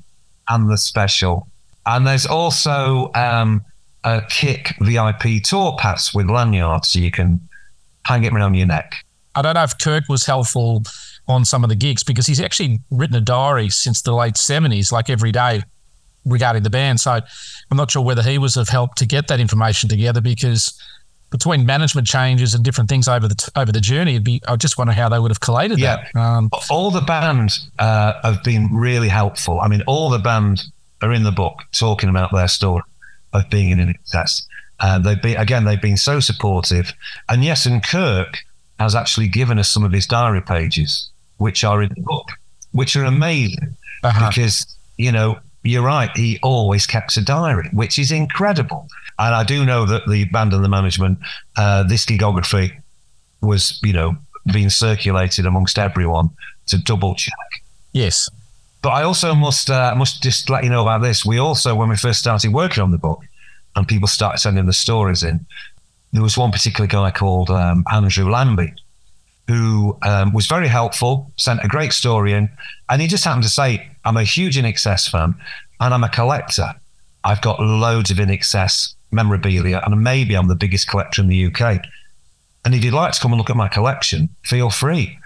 [0.50, 1.48] and the special.
[1.86, 3.64] And there's also um,
[4.04, 7.48] a Kick VIP tour pass with lanyards, so you can
[8.06, 9.06] hang it around your neck.
[9.36, 10.84] I don't know if Kirk was helpful
[11.28, 14.92] on some of the gigs because he's actually written a diary since the late 70s,
[14.92, 15.64] like every day
[16.26, 17.00] regarding the band.
[17.00, 20.80] So I'm not sure whether he was of help to get that information together because
[21.32, 24.78] between management changes and different things over the over the journey, it'd be I just
[24.78, 26.06] wonder how they would have collated Yeah.
[26.14, 26.20] that.
[26.20, 29.60] Um, All the band uh, have been really helpful.
[29.60, 30.64] I mean, all the band
[31.02, 32.84] are in the book talking about their story
[33.34, 34.48] of being in an excess.
[34.80, 36.94] Uh, they've been again, they've been so supportive.
[37.30, 38.40] And yes, and Kirk
[38.80, 42.28] has actually given us some of his diary pages, which are in the book,
[42.72, 44.30] which are amazing uh-huh.
[44.30, 46.10] because you know you're right.
[46.16, 48.88] He always kept a diary, which is incredible.
[49.18, 51.20] And I do know that the band and the management,
[51.58, 52.82] uh, this gigography
[53.42, 54.16] was, you know,
[54.52, 56.30] being circulated amongst everyone
[56.68, 57.34] to double check.
[57.94, 58.30] Yes.
[58.82, 61.26] But I also must uh, must just let you know about this.
[61.26, 63.24] We also, when we first started working on the book,
[63.76, 65.46] and people started sending the stories in,
[66.14, 68.74] there was one particular guy called um, Andrew Lambie,
[69.48, 72.50] who um, was very helpful, sent a great story in,
[72.90, 75.36] and he just happened to say, "I'm a huge INXS fan,
[75.80, 76.74] and I'm a collector.
[77.24, 81.82] I've got loads of INXS memorabilia, and maybe I'm the biggest collector in the UK.
[82.64, 85.18] And if you'd like to come and look at my collection, feel free."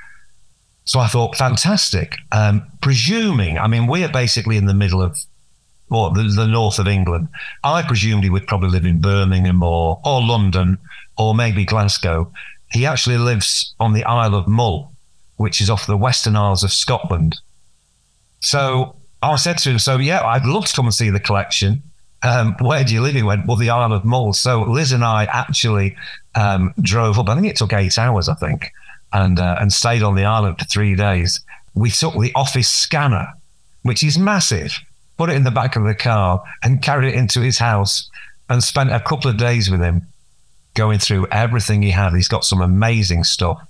[0.89, 2.17] So I thought, fantastic.
[2.31, 5.23] Um, presuming, I mean, we're basically in the middle of,
[5.91, 7.27] or the, the north of England.
[7.63, 10.79] I presumed he would probably live in Birmingham or, or London
[11.15, 12.31] or maybe Glasgow.
[12.71, 14.91] He actually lives on the Isle of Mull,
[15.37, 17.37] which is off the Western Isles of Scotland.
[18.39, 21.83] So I said to him, So, yeah, I'd love to come and see the collection.
[22.21, 23.15] Um, where do you live?
[23.15, 24.33] He went, Well, the Isle of Mull.
[24.33, 25.95] So Liz and I actually
[26.35, 27.29] um, drove up.
[27.29, 28.71] I think it took eight hours, I think,
[29.13, 31.41] and uh, and stayed on the island for three days.
[31.73, 33.33] We took the office scanner,
[33.83, 34.73] which is massive,
[35.17, 38.09] put it in the back of the car, and carried it into his house,
[38.49, 40.01] and spent a couple of days with him,
[40.73, 42.13] going through everything he had.
[42.13, 43.65] He's got some amazing stuff.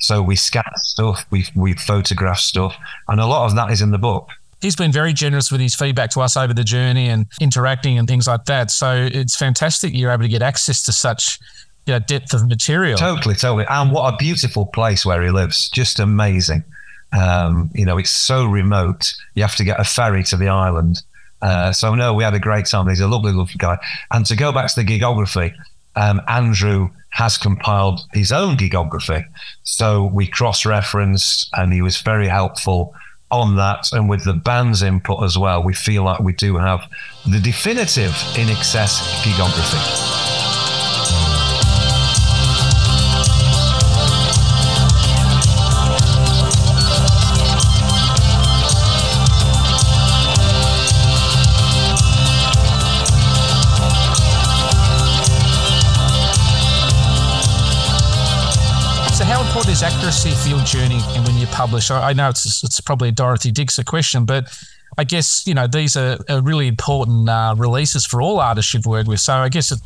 [0.00, 2.76] So we scanned stuff, we we photographed stuff,
[3.08, 4.28] and a lot of that is in the book.
[4.60, 8.08] He's been very generous with his feedback to us over the journey and interacting and
[8.08, 8.70] things like that.
[8.70, 11.38] So it's fantastic you're able to get access to such
[11.86, 12.96] you know, depth of material.
[12.96, 13.66] Totally, totally.
[13.68, 15.68] And what a beautiful place where he lives.
[15.68, 16.64] Just amazing.
[17.12, 19.14] Um, you know, it's so remote.
[19.34, 21.02] You have to get a ferry to the island.
[21.42, 22.88] Uh, so no, we had a great time.
[22.88, 23.78] He's a lovely, lovely guy.
[24.10, 25.54] And to go back to the gigography,
[25.94, 29.24] um, Andrew has compiled his own gigography.
[29.62, 32.92] So we cross reference and he was very helpful
[33.30, 33.86] on that.
[33.92, 36.80] And with the band's input as well, we feel like we do have
[37.24, 40.23] the definitive INXS gigography.
[59.84, 61.90] Accuracy for your journey and when you publish?
[61.90, 64.48] I, I know it's it's probably a Dorothy Dixer question, but
[64.96, 68.86] I guess you know these are, are really important uh, releases for all artists you've
[68.86, 69.20] worked with.
[69.20, 69.80] So I guess it,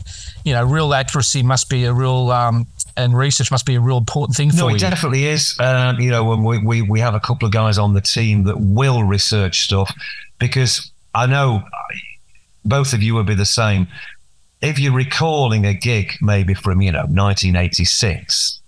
[0.44, 3.96] you know real accuracy must be a real um, and research must be a real
[3.96, 4.76] important thing for no, you.
[4.76, 5.56] it definitely is.
[5.58, 8.44] Um, you know, when we, we we have a couple of guys on the team
[8.44, 9.92] that will research stuff
[10.38, 11.64] because I know
[12.64, 13.88] both of you would be the same.
[14.61, 18.61] If you're recalling a gig maybe from you know 1986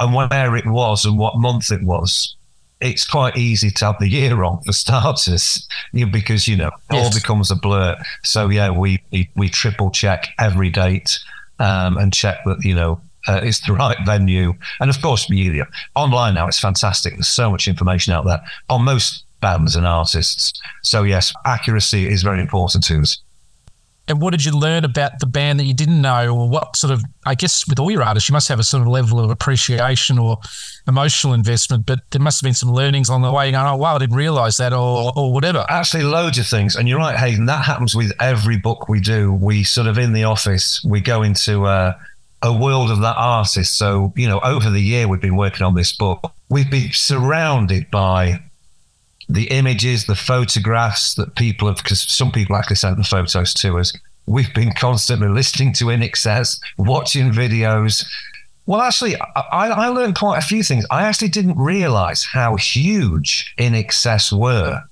[0.00, 2.36] and where it was and what month it was,
[2.80, 5.66] it's quite easy to have the year wrong for starters,
[6.12, 7.04] because you know yes.
[7.04, 7.96] all becomes a blur.
[8.24, 11.18] So yeah, we we, we triple check every date
[11.58, 15.66] um, and check that you know uh, it's the right venue, and of course media
[15.96, 16.46] online now.
[16.46, 17.14] It's fantastic.
[17.14, 20.52] There's so much information out there on most bands and artists.
[20.82, 23.18] So yes, accuracy is very important to us.
[24.08, 26.92] And what did you learn about the band that you didn't know, or what sort
[26.92, 27.04] of?
[27.26, 30.18] I guess with all your artists, you must have a sort of level of appreciation
[30.18, 30.38] or
[30.86, 33.52] emotional investment, but there must have been some learnings on the way.
[33.52, 35.66] Going, oh wow, I didn't realize that, or or whatever.
[35.68, 36.74] Actually, loads of things.
[36.74, 37.46] And you're right, Hayden.
[37.46, 39.32] That happens with every book we do.
[39.32, 41.96] We sort of in the office, we go into a
[42.42, 43.76] world of that artist.
[43.76, 46.32] So you know, over the year we've been working on this book.
[46.48, 48.40] We've been surrounded by
[49.28, 53.78] the images, the photographs that people have, because some people actually sent the photos to
[53.78, 53.92] us.
[54.26, 58.06] We've been constantly listening to INXS, watching videos.
[58.66, 60.84] Well, actually, I, I learned quite a few things.
[60.90, 64.82] I actually didn't realize how huge INXS were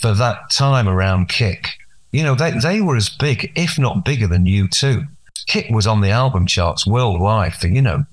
[0.00, 1.70] for that time around Kick.
[2.12, 5.06] You know, they, they were as big, if not bigger than U2.
[5.46, 8.04] Kick was on the album charts worldwide for, you know,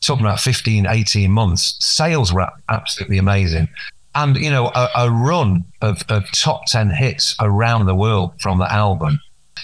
[0.00, 1.76] talking about 15, 18 months.
[1.80, 3.68] Sales were absolutely amazing
[4.16, 8.58] and you know a, a run of, of, top 10 hits around the world from
[8.58, 9.20] the album.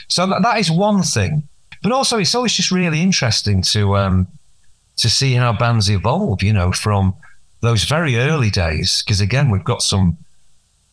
[0.09, 1.49] So that, that is one thing.
[1.83, 4.29] But also it's always just really interesting to um,
[4.99, 7.15] to see how bands evolve you know from
[7.61, 9.03] those very early days.
[9.03, 10.19] Because again we've got some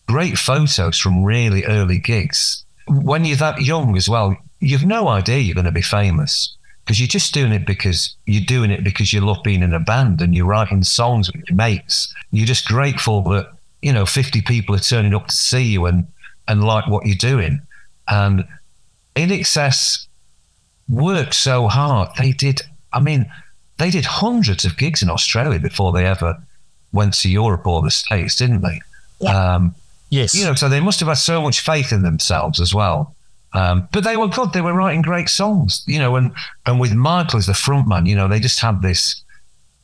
[0.07, 2.63] great photos from really early gigs.
[2.87, 6.57] When you're that young as well you've no idea you're going to be famous
[6.89, 9.79] because you're just doing it because you're doing it because you love being in a
[9.79, 12.11] band and you're writing songs with your mates.
[12.31, 13.51] You're just grateful that
[13.83, 16.07] you know 50 people are turning up to see you and
[16.47, 17.61] and like what you're doing.
[18.07, 18.43] And
[19.15, 20.07] INXS
[20.89, 22.09] worked so hard.
[22.17, 22.61] They did.
[22.91, 23.31] I mean,
[23.77, 26.41] they did hundreds of gigs in Australia before they ever
[26.91, 28.81] went to Europe or the States, didn't they?
[29.19, 29.53] Yeah.
[29.53, 29.75] Um,
[30.09, 30.33] yes.
[30.33, 33.15] You know, so they must have had so much faith in themselves as well.
[33.53, 34.53] Um, but they were good.
[34.53, 36.31] They were writing great songs, you know, and
[36.65, 39.23] and with Michael as the frontman, you know, they just had this,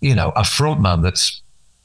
[0.01, 1.41] you know, a frontman that's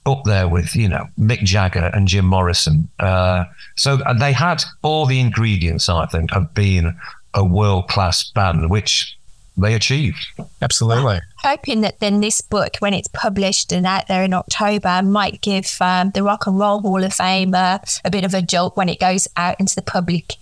[0.06, 2.88] up there with, you know, Mick Jagger and Jim Morrison.
[2.98, 3.44] Uh,
[3.76, 6.94] so they had all the ingredients, I think, of being
[7.34, 9.16] a world class band, which
[9.56, 10.26] they achieved.
[10.62, 11.16] Absolutely.
[11.16, 15.40] i Hoping that then this book, when it's published and out there in October, might
[15.40, 18.76] give um, the Rock and Roll Hall of Fame uh, a bit of a jolt
[18.76, 20.36] when it goes out into the public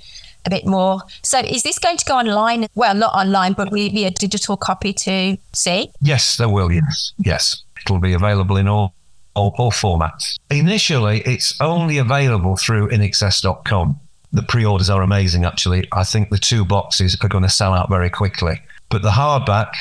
[0.49, 1.01] a bit more.
[1.23, 2.67] So is this going to go online?
[2.75, 5.91] Well, not online, but will it be a digital copy to see?
[6.01, 6.73] Yes, there will.
[6.73, 8.95] Yes, yes, it'll be available in all
[9.35, 10.37] all, all formats.
[10.51, 14.01] Initially, it's only available through inxs.com.
[14.33, 15.45] The pre-orders are amazing.
[15.45, 18.61] Actually, I think the two boxes are going to sell out very quickly.
[18.91, 19.73] But the hardback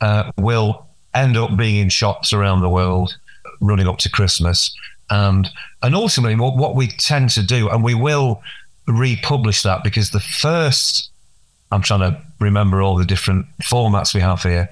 [0.00, 3.16] uh, will end up being in shops around the world
[3.60, 4.74] running up to Christmas.
[5.10, 5.48] And
[5.82, 8.42] and ultimately, what, what we tend to do, and we will
[8.88, 11.10] republish that because the first,
[11.70, 14.68] I'm trying to remember all the different formats we have here.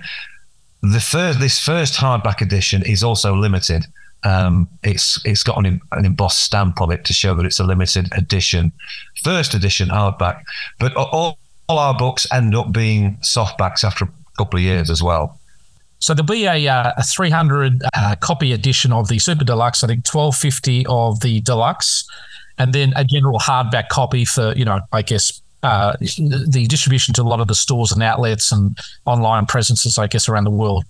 [0.83, 3.87] The first, this first hardback edition is also limited.
[4.25, 7.65] Um, it's it's got an, an embossed stamp on it to show that it's a
[7.65, 8.73] limited edition,
[9.23, 10.43] first edition hardback.
[10.79, 15.03] But all, all our books end up being softbacks after a couple of years as
[15.03, 15.39] well.
[15.99, 19.87] So there'll be a, uh, a 300 uh, copy edition of the Super Deluxe, I
[19.87, 22.07] think 1250 of the Deluxe,
[22.59, 27.23] and then a general hardback copy for you know I guess uh, the distribution to
[27.23, 30.85] a lot of the stores and outlets and online presences I guess around the world.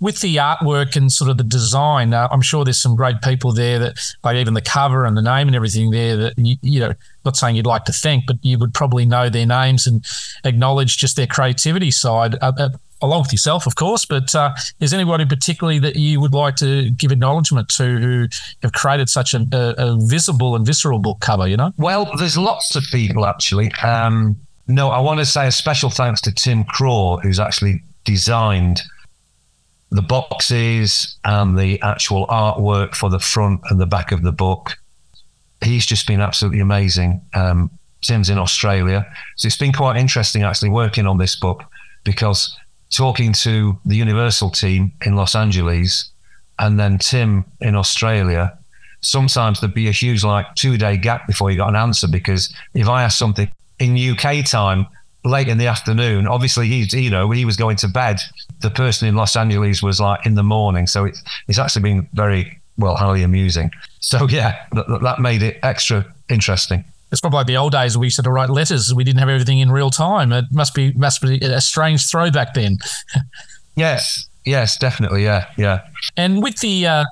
[0.00, 3.52] with the artwork and sort of the design, uh, I'm sure there's some great people
[3.52, 6.80] there that, like even the cover and the name and everything there that you, you
[6.80, 6.92] know,
[7.24, 10.04] not saying you'd like to thank, but you would probably know their names and
[10.44, 12.34] acknowledge just their creativity side.
[12.42, 12.68] Uh, uh,
[13.02, 16.90] along with yourself, of course, but uh, is anybody particularly that you would like to
[16.90, 18.26] give acknowledgement to who
[18.62, 21.72] have created such a, a, a visible and visceral book cover, you know?
[21.76, 23.72] Well, there's lots of people actually.
[23.82, 24.36] Um,
[24.66, 28.80] no, I want to say a special thanks to Tim Craw, who's actually designed
[29.90, 34.76] the boxes and the actual artwork for the front and the back of the book.
[35.62, 37.22] He's just been absolutely amazing.
[37.34, 37.70] Um,
[38.02, 39.06] Tim's in Australia.
[39.36, 41.62] So it's been quite interesting actually working on this book
[42.04, 42.56] because
[42.94, 46.10] talking to the Universal team in Los Angeles
[46.58, 48.56] and then Tim in Australia,
[49.00, 52.54] sometimes there'd be a huge like two day gap before you got an answer because
[52.74, 54.86] if I asked something in UK time
[55.24, 58.20] late in the afternoon, obviously he's you know he was going to bed.
[58.60, 62.08] The person in Los Angeles was like in the morning, so it's it's actually been
[62.12, 63.70] very well highly amusing.
[64.00, 66.84] So yeah, that, that made it extra interesting.
[67.14, 68.92] It's probably like the old days we used to write letters.
[68.92, 70.32] We didn't have everything in real time.
[70.32, 72.78] It must be must be a strange throwback then.
[73.76, 75.82] yes, yes, definitely, yeah, yeah.
[76.16, 77.04] And with the uh,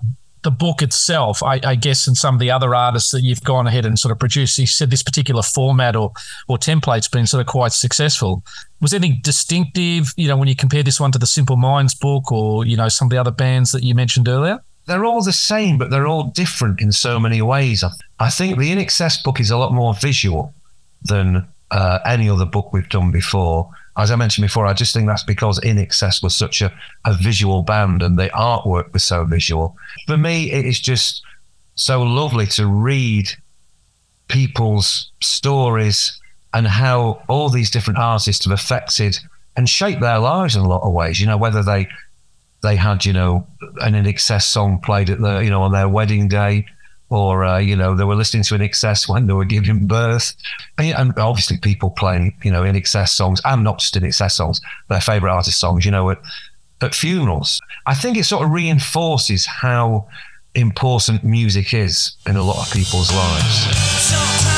[0.43, 3.69] the book itself, I, I, guess, and some of the other artists that you've gone
[3.69, 6.11] ahead and sort of produced, you said this particular format or
[6.49, 8.43] or template's been sort of quite successful.
[8.81, 12.33] Was anything distinctive, you know, when you compare this one to the Simple Minds book
[12.33, 14.59] or you know some of the other bands that you mentioned earlier?
[14.87, 17.85] They're all the same, but they're all different in so many ways.
[18.19, 20.53] I think the INXS book is a lot more visual
[21.05, 23.71] than uh, any other book we've done before.
[23.97, 26.73] As I mentioned before, I just think that's because INXS was such a,
[27.05, 29.77] a visual band and the artwork was so visual.
[30.07, 31.23] For me, it is just
[31.75, 33.31] so lovely to read
[34.29, 36.19] people's stories
[36.55, 39.19] and how all these different artists have affected
[39.57, 41.21] and shaped their lives in a lot of ways.
[41.21, 41.89] You know, whether they
[42.63, 43.47] they had, you know,
[43.81, 46.67] an INXS song played at the, you know, on their wedding day,
[47.11, 50.35] or uh, you know, they were listening to INXS when they were giving birth,
[50.79, 55.31] and, obviously people playing, you know, INXS songs and not just INXS songs, their favorite
[55.31, 56.19] artist songs, you know, at,
[56.81, 57.61] at funerals.
[57.87, 60.09] I think it sort of reinforces how
[60.55, 64.52] important music is in a lot of people's lives.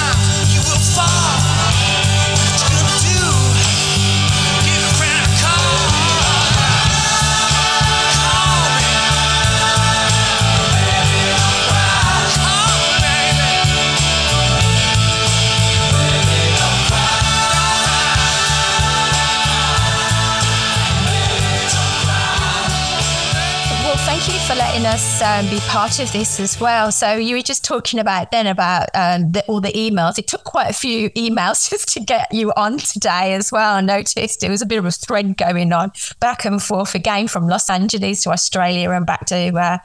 [24.33, 26.91] For letting us um, be part of this as well.
[26.91, 30.19] So you were just talking about then about um, the, all the emails.
[30.19, 33.75] It took quite a few emails just to get you on today as well.
[33.75, 37.29] I noticed there was a bit of a thread going on back and forth again
[37.29, 39.79] from Los Angeles to Australia and back to uh,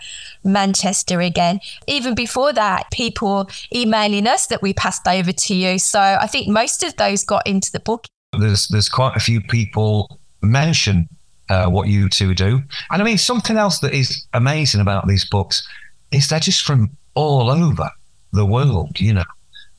[0.46, 1.60] Manchester again.
[1.88, 5.78] Even before that, people emailing us that we passed over to you.
[5.80, 8.06] So I think most of those got into the book.
[8.40, 11.10] There's there's quite a few people mention
[11.50, 12.62] uh, what you two do.
[12.92, 15.68] And I mean, something else that is amazing about these books
[16.12, 17.90] is they're just from all over
[18.32, 19.24] the world, you know.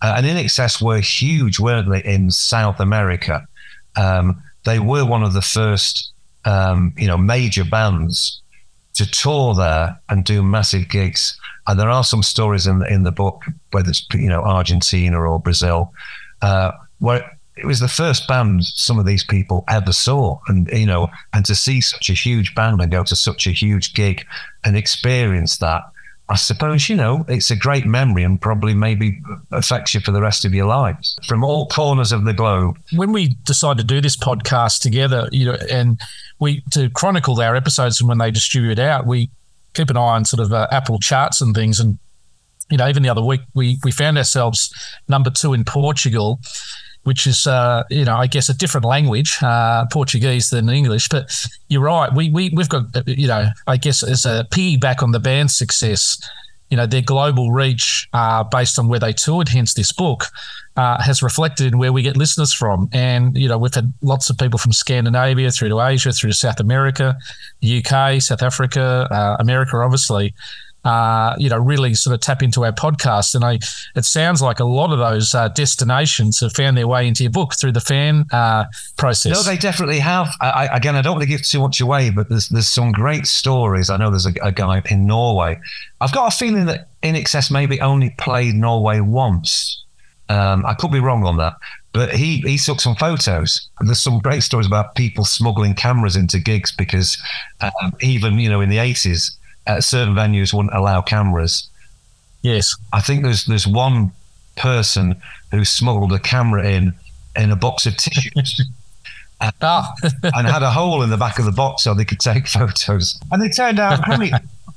[0.02, 3.46] Uh, and INXS were huge, weren't they, in South America?
[3.96, 6.12] Um, they were one of the first,
[6.44, 8.40] um, you know, major bands
[8.94, 11.38] to tour there and do massive gigs.
[11.66, 15.20] And there are some stories in the, in the book, whether it's you know Argentina
[15.20, 15.92] or Brazil,
[16.42, 20.38] uh, where it was the first band some of these people ever saw.
[20.48, 23.50] And you know and to see such a huge band and go to such a
[23.50, 24.26] huge gig
[24.64, 25.82] and experience that
[26.28, 30.20] i suppose you know it's a great memory and probably maybe affects you for the
[30.20, 32.78] rest of your lives from all corners of the globe.
[32.94, 36.00] When we decided to do this podcast together you know and
[36.38, 39.30] we to chronicle our episodes and when they distribute out we
[39.74, 41.80] keep an eye on sort of uh, apple charts and things.
[41.80, 41.98] And
[42.70, 44.72] you know even the other week we we found ourselves
[45.08, 46.40] number two in portugal
[47.04, 51.08] which is, uh, you know, I guess a different language, uh, Portuguese than English.
[51.08, 51.32] But
[51.68, 52.12] you're right.
[52.12, 56.20] We, we, we've got, you know, I guess as a piggyback on the band's success,
[56.68, 60.26] you know, their global reach uh, based on where they toured, hence this book,
[60.76, 62.88] uh, has reflected in where we get listeners from.
[62.92, 66.36] And, you know, we've had lots of people from Scandinavia through to Asia, through to
[66.36, 67.16] South America,
[67.64, 70.34] UK, South Africa, uh, America, obviously
[70.84, 73.34] uh, you know, really sort of tap into our podcast.
[73.34, 73.58] And I,
[73.94, 77.32] it sounds like a lot of those uh, destinations have found their way into your
[77.32, 78.64] book through the fan uh,
[78.96, 79.32] process.
[79.32, 80.28] No, they definitely have.
[80.40, 83.26] I, again, I don't want to give too much away, but there's there's some great
[83.26, 83.90] stories.
[83.90, 85.60] I know there's a, a guy in Norway.
[86.00, 89.84] I've got a feeling that INXS maybe only played Norway once.
[90.30, 91.54] Um, I could be wrong on that,
[91.92, 93.68] But he he took some photos.
[93.80, 97.18] There's some great stories about people smuggling cameras into gigs because
[97.60, 99.32] um, even you know in the 80s,
[99.66, 101.68] uh, certain venues wouldn't allow cameras.
[102.42, 102.74] Yes.
[102.92, 104.12] I think there's there's one
[104.56, 106.94] person who smuggled a camera in
[107.36, 108.62] in a box of tissues.
[109.62, 112.46] Ah, and had a hole in the back of the box so they could take
[112.58, 113.18] photos.
[113.32, 114.30] And they turned out only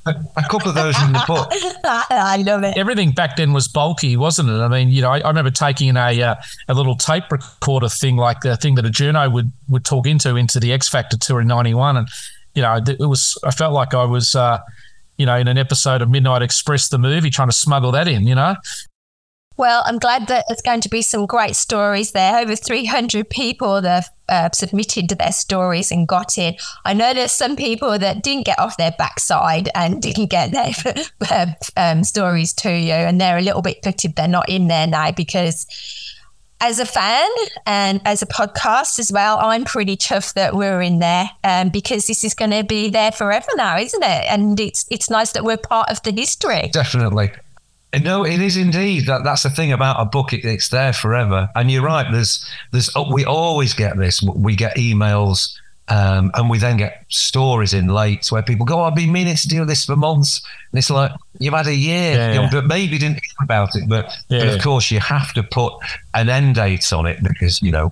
[0.05, 1.49] a couple of those in the book.
[1.83, 2.77] I love it.
[2.77, 4.53] everything back then was bulky, wasn't it?
[4.53, 6.35] I mean, you know, I, I remember taking a uh,
[6.67, 10.35] a little tape recorder thing, like the thing that a journo would would talk into
[10.35, 12.07] into the X Factor tour in '91, and
[12.55, 14.35] you know, it was I felt like I was.
[14.35, 14.59] Uh,
[15.17, 18.25] you know, in an episode of Midnight Express, the movie, trying to smuggle that in,
[18.25, 18.55] you know?
[19.55, 22.39] Well, I'm glad that there's going to be some great stories there.
[22.39, 26.55] Over 300 people that have uh, submitted their stories and got in.
[26.85, 30.73] I know there's some people that didn't get off their backside and didn't get their
[31.29, 31.45] uh,
[31.77, 35.11] um, stories to you, and they're a little bit gutted they're not in there now
[35.11, 35.67] because.
[36.65, 37.29] As a fan
[37.65, 42.07] and as a podcast as well, I'm pretty chuffed that we're in there um, because
[42.07, 44.25] this is going to be there forever now, isn't it?
[44.29, 46.69] And it's it's nice that we're part of the history.
[46.71, 47.31] Definitely.
[48.01, 49.07] No, it is indeed.
[49.07, 51.49] That that's the thing about a book; it, it's there forever.
[51.53, 52.09] And you're right.
[52.09, 52.89] There's, there's.
[53.11, 54.23] We always get this.
[54.23, 55.53] We get emails,
[55.89, 59.35] um, and we then get stories in late where people go, oh, "I've been meaning
[59.35, 62.41] to do this for months," and it's like you've had a year, Yeah, you know,
[62.43, 62.49] yeah.
[62.51, 63.87] but maybe didn't think about it.
[63.89, 64.43] But, but Yeah.
[64.53, 65.73] of course, you have to put
[66.13, 67.91] an end date on it because you know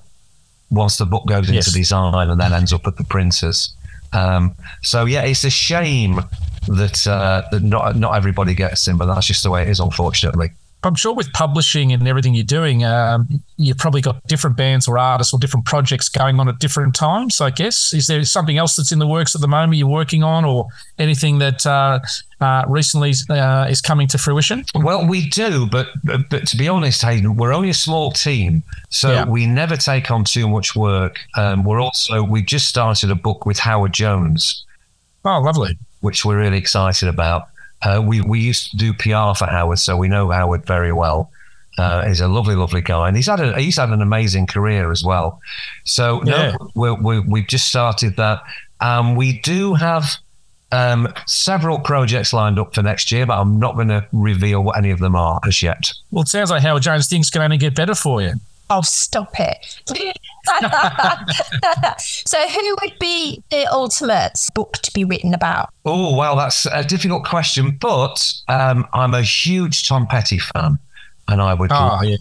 [0.70, 3.74] once the book goes into design and then ends up at the printers.
[4.14, 6.22] Um, so yeah, it's a shame
[6.68, 9.80] that uh, that not not everybody gets in, but that's just the way it is,
[9.80, 10.52] unfortunately.
[10.84, 13.28] I'm sure with publishing and everything you're doing, um,
[13.58, 17.40] you've probably got different bands or artists or different projects going on at different times.
[17.40, 20.24] I guess is there something else that's in the works at the moment you're working
[20.24, 20.68] on, or
[20.98, 22.00] anything that uh,
[22.40, 24.66] uh, recently uh, is coming to fruition?
[24.74, 28.64] Well, we do, but, but but to be honest, Hayden, we're only a small team,
[28.90, 29.26] so Yeah.
[29.26, 31.20] we never take on too much work.
[31.38, 34.66] Um, we're also we've just started a book with Howard Jones,
[35.24, 35.78] Oh, lovely.
[36.00, 37.50] which we're really excited about.
[37.84, 41.32] Uh, we we used to do PR for Howard, so we know Howard very well.
[41.78, 44.92] Uh, he's a lovely, lovely guy, and he's had a, he's had an amazing career
[44.92, 45.40] as well.
[45.86, 46.52] So Yeah.
[46.60, 48.42] no, we're, we're, we've just started that.
[48.82, 50.18] Um, we do have
[50.74, 54.78] um, several projects lined up for next year, but I'm not going to reveal what
[54.78, 55.92] any of them are as yet.
[56.12, 58.34] Well, it sounds like Howard Jones things can only get better for you.
[58.74, 59.58] Oh, stop it.
[62.00, 65.70] so, who would be the ultimate book to be written about?
[65.86, 70.80] Oh, well, that's a difficult question, but um, I'm a huge Tom Petty fan,
[71.28, 72.16] and I would Oh, love yeah.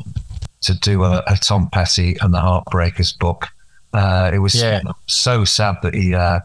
[0.63, 3.49] to do a, a Tom Petty and the Heartbreakers book.
[3.93, 4.83] Uh, it was Yeah.
[5.07, 6.41] so sad that he uh,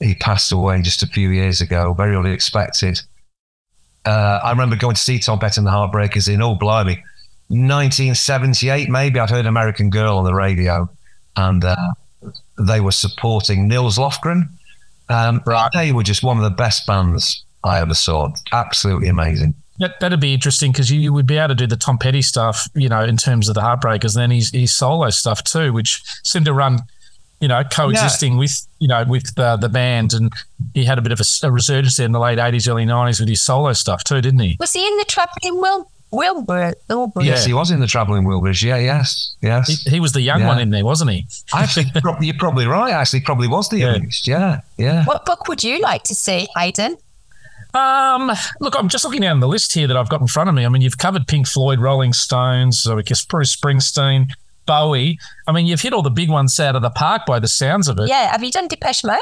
[0.00, 3.00] he passed away just a few years ago, very unexpected.
[4.04, 7.02] Uh, I remember going to see Tom Petty and the Heartbreakers in, oh, blimey,
[7.50, 9.18] 1978, maybe.
[9.20, 10.88] I'd heard American Girl on the radio,
[11.36, 11.76] and uh,
[12.58, 14.48] they were supporting Nils Lofgren.
[15.08, 15.70] Um, Right.
[15.74, 18.32] They were just one of the best bands I ever saw.
[18.52, 19.54] Absolutely amazing.
[19.80, 22.22] That, that'd be interesting because you, you would be able to do the Tom Petty
[22.22, 25.72] stuff, you know, in terms of the Heartbreakers, and then his, his solo stuff too,
[25.72, 26.80] which seemed to run,
[27.40, 30.12] you know, coexisting with, you know, with the, the band.
[30.12, 30.30] And
[30.74, 33.20] he had a bit of a, a resurgence there in the late 80s, early 90s
[33.20, 34.56] with his solo stuff too, didn't he?
[34.60, 36.74] Was he in the Travelling Wil- Wilbur?
[36.88, 37.22] Wilbur?
[37.22, 38.62] Yes, he was in the Traveling Wilburys.
[38.62, 39.68] Yeah, yes, yes.
[39.84, 40.48] He, he was the young Yeah.
[40.48, 41.26] one in there, wasn't he?
[41.54, 42.92] Actually, prob- you're probably right.
[42.92, 43.92] Actually, probably was the Yeah.
[43.92, 44.26] youngest.
[44.26, 45.04] Yeah, yeah.
[45.04, 46.96] What book would you like to see, Hayden?
[47.72, 50.54] Um, look, I'm just looking down the list here that I've got in front of
[50.56, 50.66] me.
[50.66, 54.30] I mean, you've covered Pink Floyd, Rolling Stones, so I guess Bruce Springsteen,
[54.66, 55.18] Bowie.
[55.46, 57.86] I mean, you've hit all the big ones out of the park by the sounds
[57.86, 58.08] of it.
[58.08, 59.18] Yeah, have you done Depeche Mode?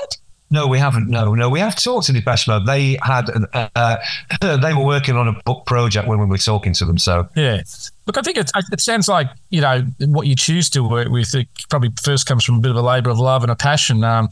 [0.51, 1.09] No, we haven't.
[1.09, 2.65] No, no, we have talked to Depeche Mode.
[2.67, 3.97] They had, uh,
[4.41, 6.97] they were working on a book project when we were talking to them.
[6.99, 7.63] So Yeah.
[8.07, 11.35] Look, I think it, it sounds like, you know, what you choose to work with
[11.35, 14.03] it probably first comes from a bit of a labour of love and a passion.
[14.03, 14.31] Um,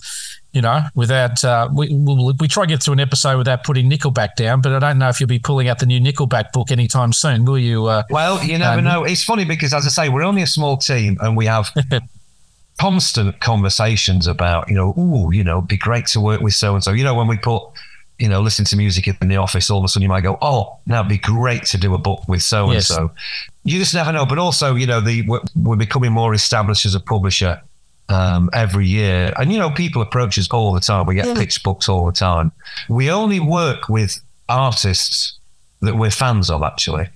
[0.52, 3.90] you know, without, uh, we, we, we try to get through an episode without putting
[3.90, 6.70] Nickelback down, but I don't know if you'll be pulling out the new Nickelback book
[6.70, 7.84] anytime soon, will you?
[7.84, 9.04] Uh, Well, you never Um, know.
[9.04, 11.70] It's funny because, as I say, we're only a small team and we have
[12.78, 16.74] constant conversations about, you know, oh, you know, it'd be great to work with so
[16.74, 16.92] and so.
[16.92, 17.62] You know, when we put,
[18.18, 20.38] you know, listen to music in the office, all of a sudden you might go,
[20.42, 23.10] oh, now it'd be great to do a book with so and so.
[23.64, 24.26] You just never know.
[24.26, 27.60] But also, you know, the we're, we're becoming more established as a publisher
[28.08, 29.32] um, every year.
[29.38, 31.06] And, you know, people approach us all the time.
[31.06, 32.52] We get pitch books all the time.
[32.88, 35.38] We only work with artists
[35.80, 37.08] that we're fans of, actually.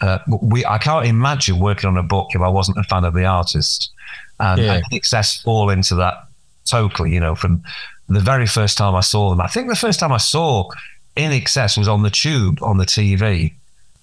[0.00, 3.14] Uh, we I can't imagine working on a book if I wasn't a fan of
[3.14, 3.90] the artist.
[4.40, 4.74] And, Yeah.
[4.74, 6.26] and Excess fall into that
[6.64, 7.62] totally, you know, from
[8.08, 9.40] the very first time I saw them.
[9.40, 10.70] I think the first time I saw
[11.16, 13.52] INXS was on the tube on the TV.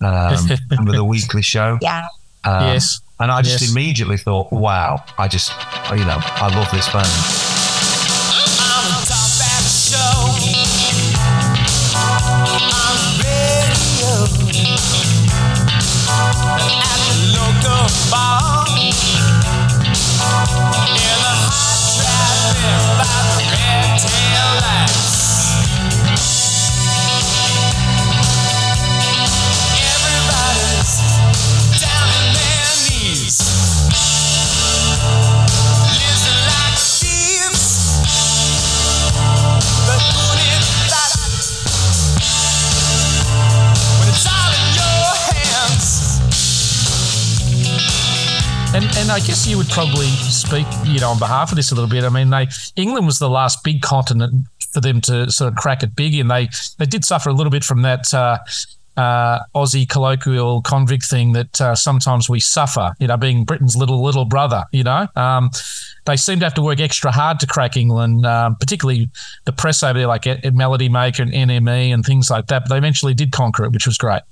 [0.02, 0.36] Um,
[0.72, 1.80] remember the weekly show?
[1.82, 2.06] Yeah.
[2.44, 3.00] Um, yes.
[3.20, 3.72] And I just Yes.
[3.72, 5.52] immediately thought, wow, I just,
[5.92, 7.55] you know, I love this band.
[22.56, 24.75] Traffic by the red tail lights.
[48.76, 51.76] And and I guess you would probably speak, you know, on behalf of this a
[51.76, 52.04] little bit.
[52.04, 55.82] I mean, they England was the last big continent for them to sort of crack
[55.82, 58.38] it big and They they did suffer a little bit from that uh,
[58.98, 62.94] uh, Aussie colloquial convict thing that uh, sometimes we suffer.
[63.00, 64.66] You know, being Britain's little little brother.
[64.74, 65.52] You know, um,
[66.04, 69.10] they seem to have to work extra hard to crack England, um, particularly
[69.46, 72.64] the press over there, like Melody Maker and NME and things like that.
[72.64, 74.24] But they eventually did conquer it, which was great.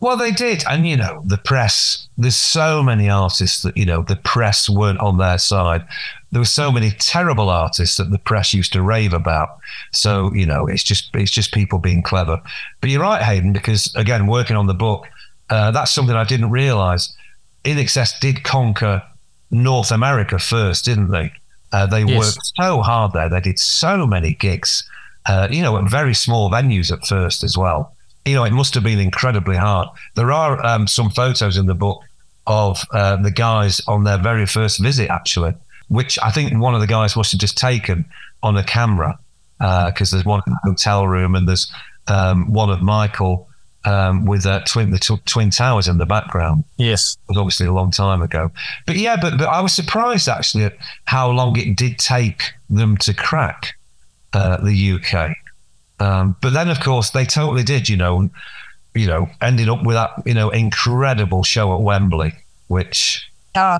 [0.00, 0.62] Well, they did.
[0.68, 5.00] And, you know, the press, there's so many artists that, you know, the press weren't
[5.00, 5.84] on their side.
[6.30, 9.58] There were so many terrible artists that the press used to rave about.
[9.92, 12.40] So, you know, it's just it's just people being clever.
[12.80, 15.06] But you're right, Hayden, because again, working on the book,
[15.50, 17.12] uh, that's something I didn't realize.
[17.64, 19.02] INXS did conquer
[19.50, 21.32] North America first, didn't they?
[21.72, 22.18] Uh, they Yes.
[22.18, 23.28] worked so hard there.
[23.28, 24.84] They did so many gigs,
[25.26, 27.94] uh, you know, at very small venues at first as well.
[28.28, 29.88] You know, it must have been incredibly hard.
[30.14, 32.02] There are um, some photos in the book
[32.46, 35.54] of uh, the guys on their very first visit, actually,
[35.88, 38.04] which I think one of the guys must have just taken
[38.42, 39.18] on a camera
[39.58, 41.72] because there's one in the hotel room and there's
[42.06, 43.48] um, one of Michael
[43.84, 47.16] um, with uh, twin, the tw- twin towers in the background Yes.
[47.22, 48.50] It was obviously a long time ago.
[48.86, 52.96] But yeah, but, but I was surprised actually at how long it did take them
[52.98, 53.76] to crack
[54.32, 55.36] uh, the UK.
[56.00, 57.88] Um, but then, of course, they totally did.
[57.88, 58.30] You know,
[58.94, 62.34] you know, ended up with that you know incredible show at Wembley,
[62.68, 63.78] which Oh,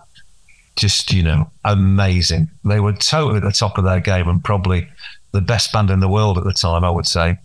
[0.76, 2.48] just you know amazing.
[2.64, 4.88] They were totally at the top of their game and probably
[5.32, 6.84] the best band in the world at the time.
[6.84, 7.38] I would say.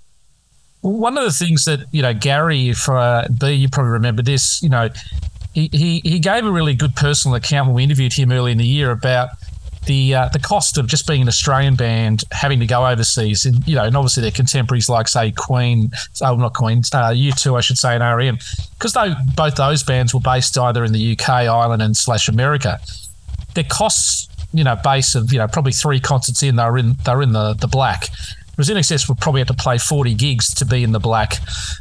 [0.81, 4.61] One of the things that you know, Gary, if uh, B, you probably remember this.
[4.61, 4.89] You know,
[5.53, 8.57] he, he he gave a really good personal account when we interviewed him early in
[8.57, 9.29] the year about
[9.85, 13.65] the uh, the cost of just being an Australian band having to go overseas, and
[13.67, 17.61] you know, and obviously their contemporaries like say Queen, oh not Queen, uh, two I
[17.61, 18.37] should say, and REM,
[18.77, 22.79] because though both those bands were based either in the UK, Ireland, and slash America,
[23.55, 26.95] their costs, you know, base of you know probably three concerts in, they were in
[27.05, 28.09] they were in the the black.
[28.55, 31.37] Whereas INXS would probably have to play 40 gigs to be in the black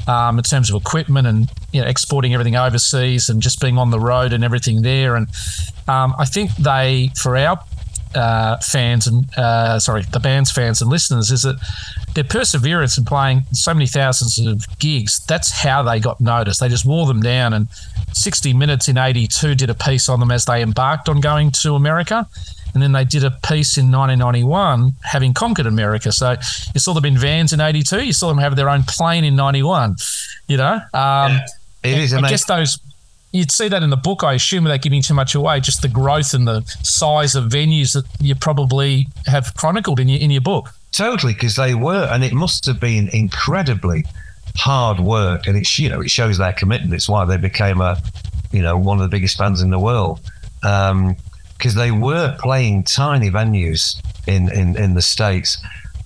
[0.08, 3.90] um, in terms of equipment and you know exporting everything overseas and just being on
[3.90, 5.16] the road and everything there.
[5.16, 5.28] And
[5.86, 7.60] um, I think they, for our
[8.14, 11.56] uh, fans and uh, sorry, the band's fans and listeners, is that
[12.14, 15.20] their perseverance in playing so many thousands of gigs.
[15.26, 16.60] That's how they got noticed.
[16.60, 17.68] They just wore them down, and
[18.12, 21.74] 60 Minutes in '82 did a piece on them as they embarked on going to
[21.74, 22.26] America.
[22.74, 26.10] And then they did a piece in 1991, having conquered America.
[26.10, 26.36] So
[26.72, 28.04] you saw them in vans in '82.
[28.04, 29.96] You saw them have their own plane in '91.
[30.48, 31.38] You know, um,
[31.82, 32.78] It is I guess those
[33.32, 34.22] you'd see that in the book.
[34.22, 37.94] I assume without giving too much away, just the growth and the size of venues
[37.94, 40.72] that you probably have chronicled in your in your book.
[40.92, 44.04] Totally, because they were, and it must have been incredibly
[44.56, 46.92] hard work, and it's you know it shows their commitment.
[46.94, 48.00] It's why they became a,
[48.52, 50.20] you know, one of the biggest bands in the world,
[50.62, 51.16] um,
[51.56, 55.56] because they were playing tiny venues in in in the states,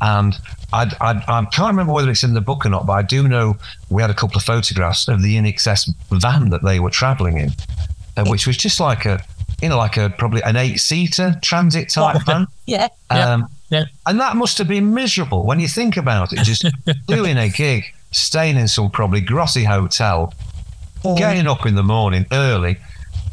[0.01, 0.35] and
[0.73, 3.29] I, I I can't remember whether it's in the book or not, but I do
[3.29, 3.57] know
[3.91, 7.51] we had a couple of photographs of the INXS van that they were traveling in,
[8.17, 9.23] uh, which was just like a,
[9.63, 12.47] you know, like a probably an eight seater transit type van.
[12.67, 12.89] yeah.
[13.11, 13.85] Um, Yeah.
[14.07, 16.41] and that must have been miserable when you think about it.
[16.45, 16.65] Just
[17.07, 20.33] doing a gig, staying in some probably grossy hotel,
[21.17, 22.77] getting up in the morning early,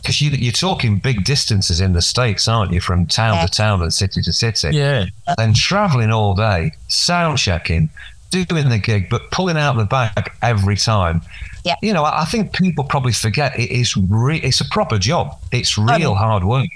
[0.04, 2.82] because you, you're talking big distances in the States, aren't you?
[2.82, 3.46] From town Yeah.
[3.46, 4.76] to town and city to city.
[4.76, 5.06] Yeah,
[5.38, 7.90] And traveling all day, sound checking,
[8.30, 11.22] doing the gig, but pulling out the bag every time.
[11.64, 11.76] Yeah.
[11.82, 15.40] You know, I, I think people probably forget it is re- it's a proper job.
[15.54, 16.68] It's real hard work.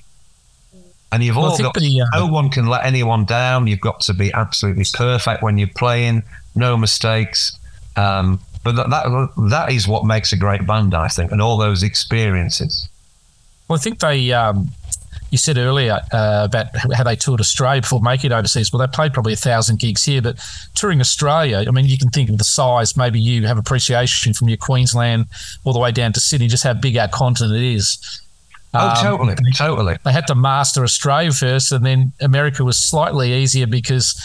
[1.11, 3.67] And you've Well, all got the, uh, no one can let anyone down.
[3.67, 6.23] You've got to be absolutely perfect when you're playing,
[6.55, 7.57] no mistakes.
[7.97, 11.57] Um, but that, that that is what makes a great band, I think, and all
[11.57, 12.87] those experiences.
[13.67, 14.31] Well, I think they.
[14.31, 14.69] Um,
[15.29, 18.71] you said earlier uh, about how they toured Australia before making it overseas.
[18.71, 20.39] Well, they played probably a thousand gigs here, but
[20.73, 22.95] touring Australia, I mean, you can think of the size.
[22.95, 25.25] Maybe you have appreciation from your Queensland
[25.65, 28.21] all the way down to Sydney, just how big our continent is.
[28.73, 29.97] Oh, Um, totally, totally.
[30.05, 34.15] They had to master Australia first, and then America was slightly easier because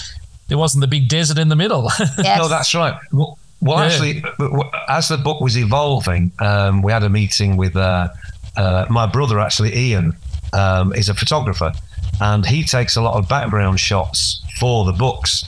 [0.46, 1.90] there wasn't the big desert in the middle.
[2.18, 2.38] Yes.
[2.38, 2.94] No, that's right.
[3.10, 3.86] Well, well Yeah.
[3.86, 8.08] actually, w- w- as the book was evolving, um, we had a meeting with uh,
[8.56, 9.38] uh, my brother.
[9.40, 10.14] Actually, Ian
[10.52, 11.72] um, is a photographer,
[12.20, 15.44] and he takes a lot of background shots for the books.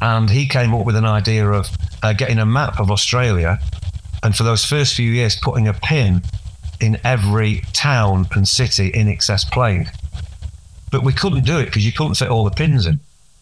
[0.00, 1.68] And he came up with an idea of
[2.02, 3.58] uh, getting a map of Australia,
[4.22, 6.22] and for those first few years, putting a pin
[6.80, 9.90] in every town and city INXS played.
[10.90, 12.98] But we couldn't do it because you couldn't fit all the pins in.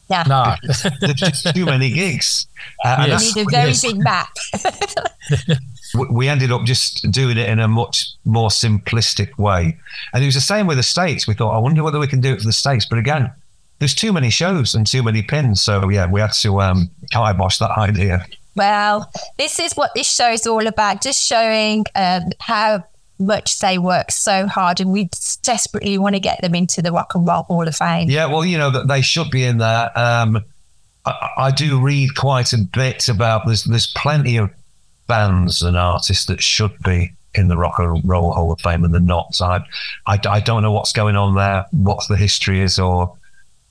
[0.08, 0.24] yeah.
[0.28, 0.54] no,
[1.00, 2.46] There's just too many gigs.
[2.84, 3.34] Uh, Yes.
[3.34, 3.82] You need a very yes.
[3.82, 4.28] big map.
[5.94, 9.76] we- ended up just doing it in a much more simplistic way.
[10.12, 11.26] And it was the same with the States.
[11.26, 12.86] We thought, I wonder whether we can do it for the States.
[12.86, 13.32] But again,
[13.78, 15.60] there's too many shows and too many pins.
[15.62, 18.26] So, yeah, we had to um, kibosh that idea.
[18.56, 22.84] Well, this is what this show is all about, just showing um, how
[23.18, 25.08] much they work so hard, and we
[25.42, 28.10] desperately want to get them into the Rock and Roll Hall of Fame.
[28.10, 29.90] Yeah, well, you know, that they should be in there.
[29.98, 30.44] Um,
[31.04, 34.50] I, I do read quite a bit about there's, there's plenty of
[35.10, 38.94] bands and artists that should be in the Rock and Roll Hall of Fame and
[38.94, 39.34] they're not.
[39.34, 39.58] So I,
[40.06, 43.12] I, I don't know what's going on there, what the history is, or,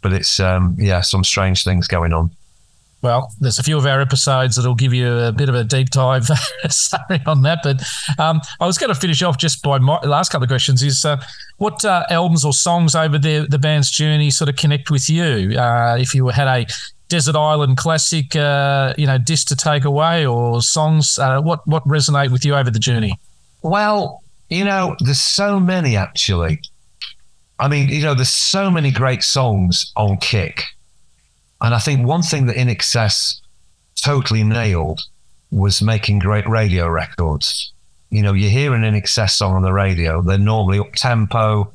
[0.01, 2.29] but it's, um, yeah, some strange things going on.
[3.01, 5.91] Well, there's a few of our episodes that'll give you a bit of a deep
[5.91, 6.25] dive
[6.69, 7.59] sorry on that.
[7.63, 7.81] But
[8.19, 11.05] um, I was going to finish off just by my last couple of questions is
[11.05, 11.21] uh,
[11.55, 15.57] what uh, albums or songs over the, the band's journey sort of connect with you?
[15.57, 16.67] Uh, if you had a
[17.09, 21.83] Desert Island classic, uh, you know, disc to take away or songs, uh, what, what
[21.85, 23.19] resonate with you over the journey?
[23.61, 26.61] Well, you know, there's so many actually.
[27.59, 30.63] I mean, you know, there's so many great songs on Kick.
[31.61, 33.41] And I think one thing that INXS
[34.01, 35.01] totally nailed
[35.51, 37.73] was making great radio records.
[38.11, 41.71] You know, you hear an INXS song on the radio, they're normally up tempo,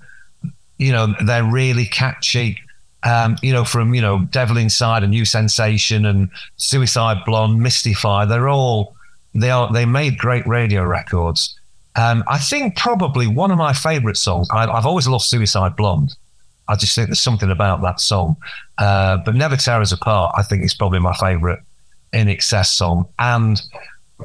[0.79, 2.59] you know, they're really catchy.
[3.05, 8.25] Um, you know, from, you know, Devil Inside and New Sensation and Suicide Blonde, Mystify,
[8.25, 8.95] they're all
[9.35, 11.59] they are they made great radio records.
[11.97, 14.49] Um, I think probably one of my favorite songs.
[14.51, 16.15] I, I've always loved Suicide Blonde.
[16.67, 18.37] I just think there's something about that song.
[18.79, 21.61] Uh, but Never Tear Us Apart, I think is probably my favorite
[22.13, 23.07] INXS song.
[23.19, 23.61] And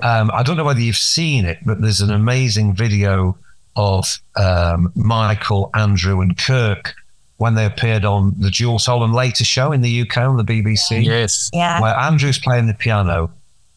[0.01, 3.38] um, I don't know whether you've seen it, but there's an amazing video
[3.75, 6.95] of um, Michael, Andrew, and Kirk
[7.39, 11.03] when they appeared on the Jools Holland Later show in the UK on the BBC
[11.05, 11.49] Yes.
[11.53, 11.79] Yeah.
[11.81, 13.31] where Andrew's playing the piano,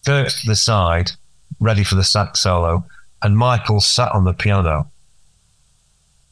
[0.04, 1.12] Kirk's to the side,
[1.60, 2.84] ready for the sax solo,
[3.22, 4.88] and Michael sat on the piano.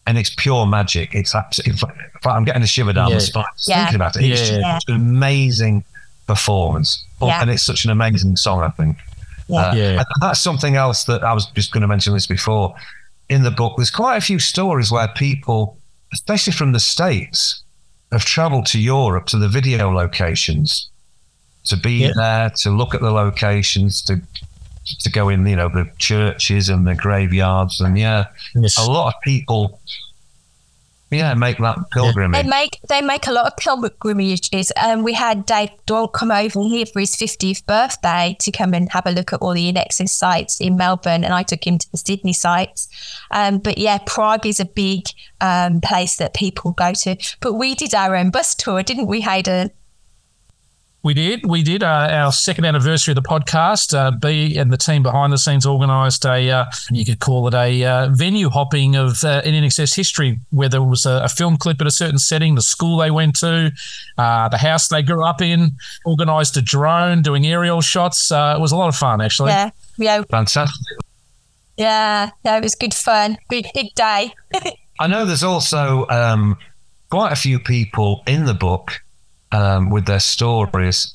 [0.06, 1.14] And it's pure magic.
[1.14, 1.88] It's absolutely.
[2.24, 3.14] I'm getting a shiver down Yeah.
[3.16, 3.76] the spine just Yeah.
[3.84, 4.24] thinking about it.
[4.24, 4.58] It's Yeah.
[4.58, 4.94] just Yeah.
[4.94, 5.84] an amazing
[6.26, 7.40] performance, Yeah.
[7.40, 8.62] and it's such an amazing song.
[8.62, 8.96] I think.
[9.46, 9.58] Yeah.
[9.68, 9.90] Uh, Yeah.
[9.98, 12.74] and that's something else that I was just going to mention this before.
[13.28, 15.76] In the book, there's quite a few stories where people,
[16.12, 17.62] especially from the states,
[18.12, 20.88] have travelled to Europe to the video locations
[21.64, 22.12] to be Yeah.
[22.16, 24.20] there, to look at the locations, to
[25.02, 28.76] to go in, you know, the churches and the graveyards, and yeah, Yes.
[28.78, 29.78] a lot of people,
[31.10, 32.42] yeah, make that pilgrimage.
[32.42, 34.72] They make they make a lot of pilgrimages.
[34.82, 38.90] Um, we had Dave Doyle come over here for his 50th birthday to come and
[38.92, 41.90] have a look at all the INXS sites in Melbourne, and I took him to
[41.90, 42.88] the Sydney sites.
[43.30, 45.06] Um, but yeah, Prague is a big
[45.40, 47.16] um, place that people go to.
[47.40, 49.70] But we did our own bus tour, didn't we, Hayden?
[51.02, 51.46] We did.
[51.46, 51.82] We did.
[51.82, 53.96] Uh, our second anniversary of the podcast.
[53.96, 57.54] Uh, B and the team behind the scenes organised a, uh, you could call it
[57.54, 61.80] a uh, venue hopping of uh, INXS history, where there was a, a film clip
[61.80, 63.72] at a certain setting, the school they went to,
[64.18, 65.70] uh, the house they grew up in,
[66.04, 68.30] organised a drone doing aerial shots.
[68.30, 69.52] Uh, it was a lot of fun, actually.
[69.52, 70.98] Yeah, yeah, Fantastic.
[71.78, 72.30] yeah.
[72.44, 73.38] No, it was good fun.
[73.48, 74.34] Big, big day.
[75.00, 76.58] I know there's also um,
[77.08, 79.00] quite a few people in the book
[79.52, 81.14] um, with their stories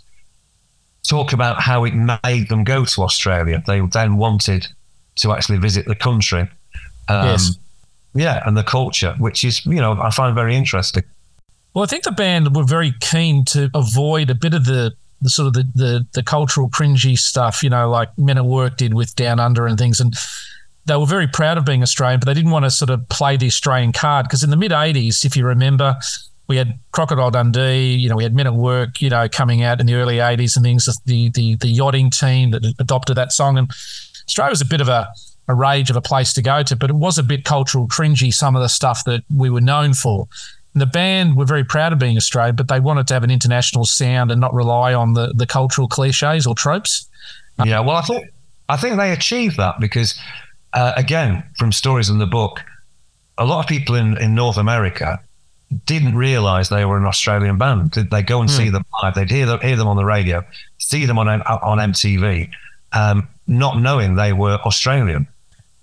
[1.07, 3.63] talk about how it made them go to Australia.
[3.65, 4.67] They then wanted
[5.17, 6.41] to actually visit the country.
[7.07, 7.57] Um, Yes.
[8.17, 11.03] Yeah, and the culture, which is, you know, I find very interesting.
[11.73, 15.29] Well, I think the band were very keen to avoid a bit of the, the
[15.29, 18.93] sort of the, the the cultural cringy stuff, you know, like Men at Work did
[18.93, 19.99] with Down Under and things.
[19.99, 20.15] And
[20.85, 23.35] they were very proud of being Australian, but they didn't want to sort of play
[23.35, 25.97] the Australian card because in the mid '80s, if you remember,
[26.47, 29.79] we had Crocodile Dundee, you know, we had Men at Work, you know, coming out
[29.79, 30.85] in the early '80s and things.
[31.05, 33.69] The the the yachting team that adopted that song, and
[34.27, 35.07] Australia was a bit of a
[35.47, 38.33] a rage of a place to go to, but it was a bit cultural cringy.
[38.33, 40.27] Some of the stuff that we were known for.
[40.73, 43.31] And the band were very proud of being Australian, but they wanted to have an
[43.31, 47.07] international sound and not rely on the, the cultural cliches or tropes.
[47.63, 48.27] Yeah, well, I think
[48.67, 50.19] I think they achieved that because,
[50.73, 52.61] uh, again, from stories in the book,
[53.37, 55.21] a lot of people in, in North America
[55.85, 57.91] didn't realize they were an Australian band.
[57.91, 59.15] Did they go and see them live?
[59.15, 60.43] They'd hear them, hear them on the radio,
[60.77, 62.49] see them on on MTV,
[62.93, 65.27] um, not knowing they were Australian.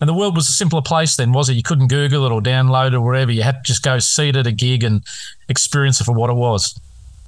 [0.00, 1.54] And the world was a simpler place then, was it?
[1.54, 3.30] You couldn't Google it or download it or wherever.
[3.30, 5.02] You had to just go see it at a gig and
[5.48, 6.76] experience it for what it was.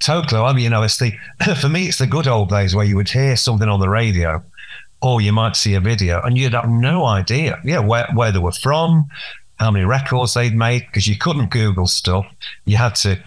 [0.00, 0.40] Totally.
[0.40, 1.12] I mean, you know, it's the
[1.60, 4.42] for me, it's the good old days where you would hear something on the radio,
[5.00, 8.40] or you might see a video, and you'd have no idea, yeah, where where they
[8.40, 9.08] were from,
[9.58, 12.26] how many records they'd made, because you couldn't Google stuff.
[12.64, 13.22] You had to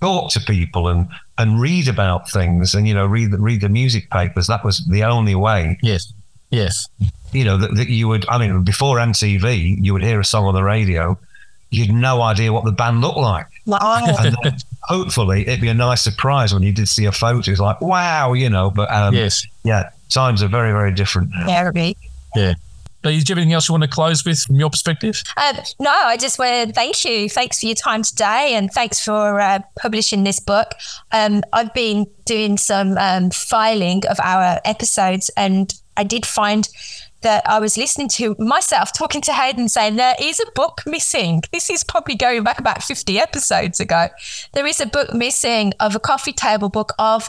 [0.00, 1.08] talk to people and
[1.38, 4.46] and read about things, and you know, read the, read the music papers.
[4.46, 5.78] That was the only way.
[5.82, 6.12] Yes.
[6.50, 6.86] Yes.
[7.32, 8.24] You know that, that you would.
[8.28, 11.18] I mean, before MTV, you would hear a song on the radio.
[11.70, 13.46] You'd no idea what the band looked like.
[13.66, 14.04] Wow.
[14.20, 17.50] and then hopefully it'd be a nice surprise when you did see a photo.
[17.50, 18.70] It's like, wow, you know.
[18.70, 19.44] But um, Yes.
[19.64, 21.46] yeah, times are very, very different now.
[21.46, 21.96] Very.
[22.36, 22.54] Yeah.
[23.04, 25.22] But is there anything else you want to close with from your perspective?
[25.36, 27.28] Um, no, I just want to thank you.
[27.28, 30.72] Thanks for your time today, and thanks for uh, publishing this book.
[31.12, 36.66] Um, I've been doing some um, filing of our episodes, and I did find
[37.20, 41.42] that I was listening to myself talking to Hayden saying there is a book missing.
[41.52, 44.08] This is probably going back about 50 episodes ago.
[44.52, 47.28] There is a book missing of a coffee table book of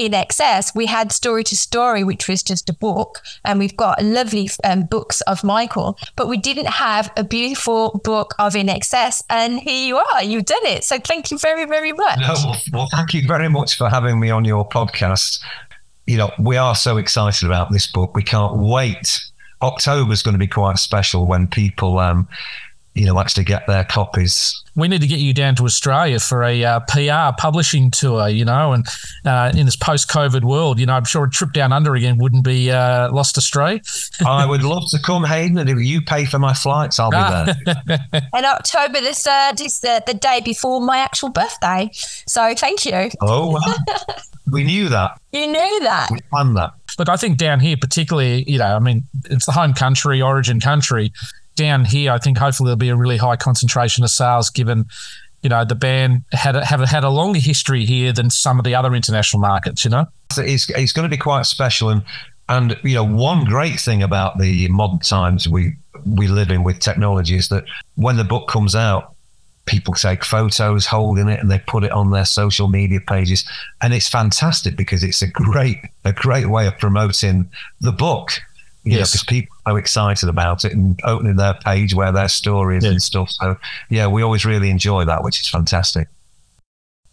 [0.00, 4.48] INXS, we had Story to Story, which was just a book, and we've got lovely
[4.64, 9.22] um, books of Michael, but we didn't have a beautiful book of INXS.
[9.28, 10.84] And here you are, you've done it.
[10.84, 12.18] So thank you very, very much.
[12.18, 15.40] No, well, well, thank you very much for having me on your podcast.
[16.06, 18.16] You know, we are so excited about this book.
[18.16, 19.20] We can't wait.
[19.62, 22.26] October's going to be quite special when people, um,
[22.94, 24.54] you know, actually get their copies.
[24.76, 28.44] We need to get you down to Australia for a uh, PR publishing tour, you
[28.44, 28.86] know, and
[29.24, 32.18] uh, in this post COVID world, you know, I'm sure a trip down under again
[32.18, 33.80] wouldn't be uh, lost astray.
[34.26, 37.16] I would love to come, Hayden, and if you pay for my flights, I'll be
[37.16, 37.98] there.
[38.32, 41.90] And October the 3rd is the, the day before my actual birthday.
[41.92, 43.10] So thank you.
[43.20, 43.76] oh, well,
[44.52, 45.20] we knew that.
[45.32, 46.10] You knew that.
[46.10, 46.72] We planned that.
[46.98, 50.60] Look, I think down here, particularly, you know, I mean, it's the home country, origin
[50.60, 51.12] country.
[51.60, 54.86] Down here, I think hopefully there'll be a really high concentration of sales given,
[55.42, 58.64] you know, the band had a, have had a longer history here than some of
[58.64, 60.06] the other international markets, you know?
[60.38, 61.90] It's, it's going to be quite special.
[61.90, 62.02] And,
[62.48, 65.74] and, you know, one great thing about the modern times we,
[66.06, 67.64] we live in with technology is that
[67.96, 69.14] when the book comes out,
[69.66, 73.44] people take photos holding it and they put it on their social media pages.
[73.82, 77.50] And it's fantastic because it's a great, a great way of promoting
[77.82, 78.30] the book.
[78.84, 79.12] You Yes.
[79.12, 82.84] because people are so excited about it and opening their page where their story is
[82.84, 82.90] Yeah.
[82.92, 83.30] and stuff.
[83.30, 83.56] So
[83.90, 86.08] yeah, we always really enjoy that, which is fantastic.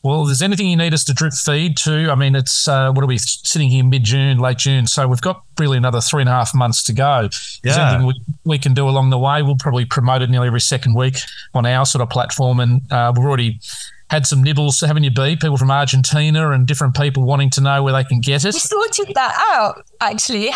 [0.03, 2.91] Well, if there's anything you need us to drip feed to, I mean, it's uh,
[2.91, 6.21] what are we sitting here mid June, late June, so we've got really another three
[6.21, 7.27] and a half months to go.
[7.63, 7.89] Yeah.
[7.89, 8.13] anything we,
[8.45, 11.17] we can do along the way, we'll probably promote it nearly every second week
[11.53, 13.59] on our sort of platform, and uh, we're already
[14.09, 15.35] had some nibbles, haven't you, B?
[15.35, 18.53] People from Argentina and different people wanting to know where they can get it.
[18.53, 20.49] We sorted that out, actually.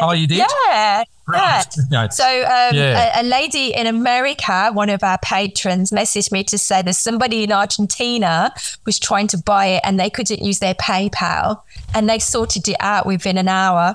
[0.00, 0.38] Oh, you did?
[0.68, 1.04] Yeah.
[1.26, 1.64] Right.
[1.90, 2.08] Yeah.
[2.08, 3.18] So, um, Yeah.
[3.18, 7.44] a, a lady in America, one of our patrons, messaged me to say that somebody
[7.44, 8.52] in Argentina
[8.86, 11.60] was trying to buy it and they couldn't use their PayPal,
[11.94, 13.94] and they sorted it out within an hour.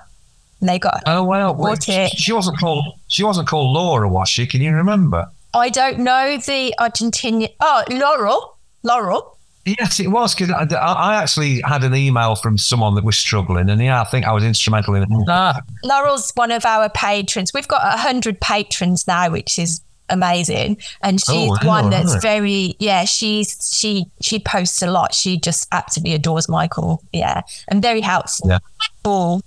[0.60, 1.04] And they got.
[1.06, 2.12] Oh well, Bought she, it.
[2.18, 4.46] she wasn't called she wasn't called Laura, was she?
[4.46, 5.30] Can you remember?
[5.54, 7.50] I don't know the Argentinian.
[7.60, 8.58] Oh, Laurel.
[8.84, 9.38] Laurel.
[9.66, 13.70] Yes, it was because I, I actually had an email from someone that was struggling,
[13.70, 15.10] and yeah, I think I was instrumental in it.
[15.28, 17.54] Ah, Laurel's one of our patrons.
[17.54, 20.78] We've got a hundred patrons now, which is amazing.
[21.04, 22.22] And she's Oh, wow, one that's right.
[22.22, 23.06] very yeah.
[23.06, 25.14] She's she she posts a lot.
[25.14, 27.04] She just absolutely adores Michael.
[27.14, 28.50] Yeah, and very helpful.
[28.50, 28.60] Yeah.
[29.04, 29.42] Cool.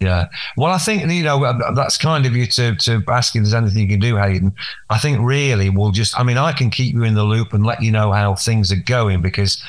[0.00, 0.28] Yeah.
[0.56, 3.54] Well, I think you know uh, that's kind of you to to ask if there's
[3.54, 4.54] anything you can do, Hayden.
[4.90, 6.18] I think really we'll just.
[6.18, 8.70] I mean, I can keep you in the loop and let you know how things
[8.70, 9.62] are going because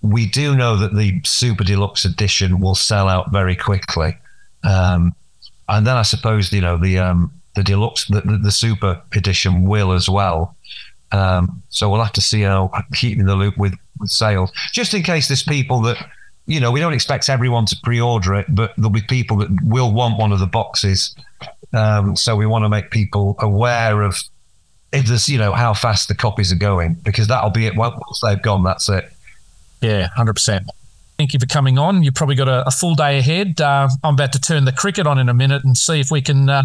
[0.00, 4.16] we do know that the super deluxe edition will sell out very quickly,
[4.62, 5.14] um,
[5.68, 9.66] and then I suppose you know the um, the deluxe the, the, the super edition
[9.66, 10.56] will as well.
[11.12, 14.94] Um, so we'll have to see how keep in the loop with, with sales, just
[14.94, 15.98] in case there's people that
[16.46, 19.92] you know we don't expect everyone to pre-order it, but there'll be people that will
[19.92, 21.14] want one of the boxes.
[21.72, 24.16] Um, so we want to make people aware of
[24.92, 27.76] if there's you know how fast the copies are going because that'll be it.
[27.76, 29.10] Once they've gone, that's it.
[29.80, 30.66] yeah, 100%.
[31.18, 32.02] Thank you for coming on.
[32.02, 33.60] You've probably got a, a full day ahead.
[33.60, 36.20] Uh, I'm about to turn the cricket on in a minute and see if we
[36.20, 36.64] can uh,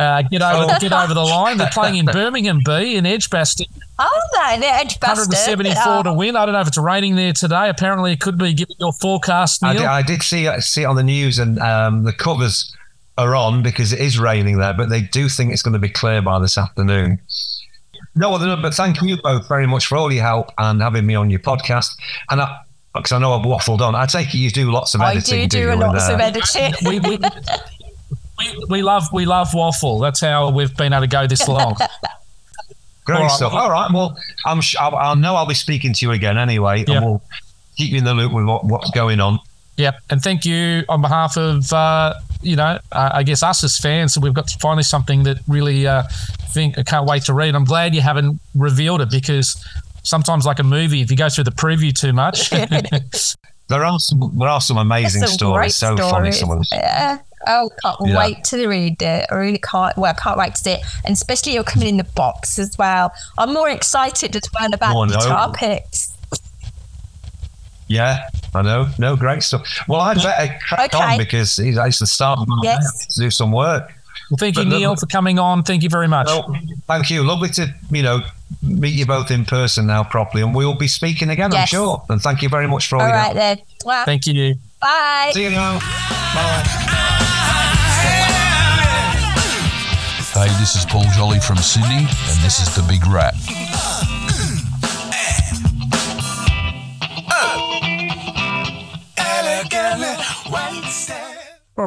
[0.00, 0.78] uh, get over Oh.
[0.80, 1.58] get over the line.
[1.58, 3.66] They're playing in Birmingham, B, in Edgbaston.
[3.98, 5.28] Oh, no, the Edgbaston.
[5.28, 6.36] 174 Oh, to win.
[6.36, 7.68] I don't know if it's raining there today.
[7.68, 9.82] Apparently, it could be given your forecast, I Neil.
[9.82, 12.74] did, I did see see it on the news, and um, the covers
[13.18, 14.72] are on because it is raining there.
[14.72, 17.20] But they do think it's going to be clear by this afternoon.
[18.14, 21.14] No, other but thank you both very much for all your help and having me
[21.14, 21.90] on your podcast.
[22.30, 22.58] And I,
[22.94, 25.34] because I know I've waffled on, I take it you do lots of editing.
[25.34, 25.48] I editing.
[25.48, 26.72] do do a and, lots uh, of editing.
[26.88, 27.18] we, we,
[28.40, 29.98] we, we love we love waffle.
[30.00, 31.76] That's how we've been able to go this long.
[33.04, 33.52] Great All right, stuff.
[33.52, 33.90] well- All right.
[33.92, 34.60] Well, I'm.
[34.60, 36.96] sh- I'll, I'll know I'll be speaking to you again anyway, Yeah.
[36.98, 37.22] and we'll
[37.76, 39.38] keep you in the loop with what, what's going on.
[39.76, 43.78] Yep, and thank you on behalf of uh, you know uh, I guess us as
[43.78, 44.12] fans.
[44.14, 46.02] So we've got finally something that really uh,
[46.50, 47.54] think I can't wait to read.
[47.54, 49.64] I'm glad you haven't revealed it because
[50.02, 52.50] sometimes like a movie, if you go through the preview too much,
[53.68, 54.32] There are some.
[54.36, 55.58] There are some amazing Some stories.
[55.60, 56.32] great So funny.
[56.32, 56.38] stories.
[56.40, 56.64] Some of them.
[56.72, 57.18] Yeah.
[57.46, 58.18] Oh, can't Yeah.
[58.18, 59.26] wait to read it.
[59.30, 59.96] I really can't.
[59.96, 62.76] Well, I can't wait to see it, and especially you're coming in the box as
[62.78, 63.12] well.
[63.38, 65.20] I'm more excited as well about Oh, the no.
[65.20, 66.12] guitar picks.
[67.88, 68.88] Yeah, I know.
[68.98, 69.62] No, great stuff.
[69.88, 71.12] Well, I'd better crack Okay.
[71.14, 73.06] on because it's it's the start of my Yes.
[73.06, 73.92] to do some work.
[74.30, 75.64] well, thank you, But Neil, for coming on.
[75.64, 76.28] Thank you very much.
[76.28, 76.54] No,
[76.86, 77.24] thank you.
[77.24, 78.22] Lovely to you know
[78.62, 81.52] meet you both in person now properly, and we'll be speaking again.
[81.52, 82.02] I'm sure.
[82.08, 83.36] And thank you very much for all, All your right help.
[83.36, 83.58] then.
[83.84, 84.54] Well, Thank you.
[84.80, 85.30] Bye.
[85.34, 85.78] See you now.
[86.34, 86.80] Bye.
[90.32, 93.34] Hey, this is Paul Jolly from Sydney, and this is The Big Rat.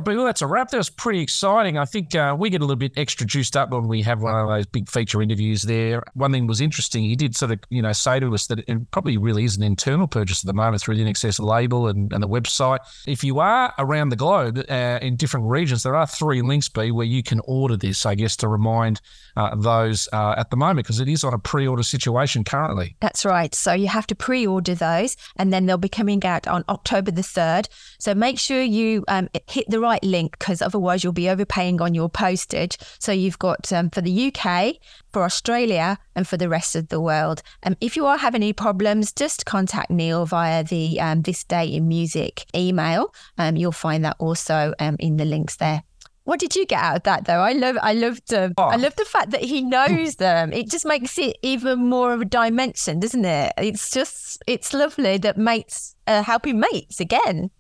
[0.02, 0.70] But well, that's a wrap.
[0.70, 1.78] That was pretty exciting.
[1.78, 4.36] I think uh, we get a little bit extra juiced up when we have one
[4.36, 6.04] of those big feature interviews there.
[6.14, 7.04] One thing was interesting.
[7.04, 9.64] He did sort of, you know, say to us that it probably really is an
[9.64, 12.80] internal purchase at the moment through the INXS label and, and the website.
[13.08, 16.92] If you are around the globe uh, in different regions, there are three links, B,
[16.92, 19.02] where you can order this, I guess, to remind
[19.36, 22.96] uh, those uh, at the moment because it is on a pre-order situation currently.
[23.00, 23.54] That's right.
[23.54, 27.24] So you have to pre-order those, and then they'll be coming out on October the
[27.24, 27.70] third.
[28.00, 31.94] So make sure you um, hit the right link because otherwise you'll be overpaying on
[31.94, 32.78] your postage.
[33.00, 34.76] So you've got um, for the UK,
[35.12, 37.44] for Australia, and for the rest of the world.
[37.64, 41.68] Um, if you are having any problems, just contact Neil via the um, This Day
[41.68, 43.14] in Music email.
[43.38, 45.84] Um, you'll find that also um, in the links there.
[46.26, 47.42] What did you get out of that though?
[47.42, 50.54] I love, I loved, um, I love the fact that he knows them.
[50.54, 53.52] It just makes it even more of a dimension, doesn't it?
[53.58, 57.52] It's just, it's lovely that mates are helping mates again.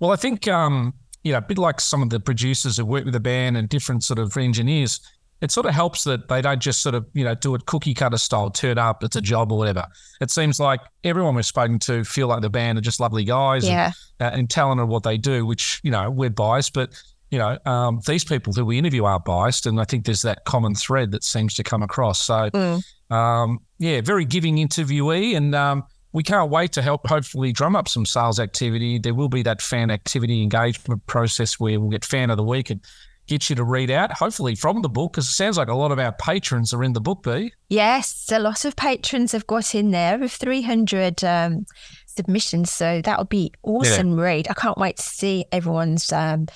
[0.00, 0.94] Well, I think um,
[1.28, 3.68] you know, a bit like some of the producers who work with the band and
[3.68, 4.98] different sort of engineers,
[5.42, 7.92] it sort of helps that they don't just sort of you know do it cookie
[7.94, 9.84] cutter style, turn up, it's a job or whatever.
[10.22, 13.68] It seems like everyone we've spoken to feel like the band are just lovely guys
[13.68, 13.92] Yeah.
[14.20, 16.90] and, uh, and talented at what they do, which you know we're biased, but
[17.30, 20.44] you know um, these people who we interview are biased, and I think there's that
[20.46, 22.24] common thread that seems to come across.
[22.24, 22.48] So
[23.10, 25.84] um, yeah, very giving interviewee, and um,
[26.18, 28.98] we can't wait to help hopefully drum up some sales activity.
[28.98, 32.70] There will be that fan activity engagement process where we'll get fan of the week
[32.70, 32.84] and
[33.28, 35.92] get you to read out, hopefully from the book, because it sounds like a lot
[35.92, 37.52] of our patrons are in the book, B.
[37.68, 41.66] Yes, a lot of patrons have got in there with 300 um,
[42.06, 42.72] submissions.
[42.72, 44.48] So that'll be awesome read.
[44.50, 46.12] I can't wait to see everyone's.
[46.12, 46.48] Um,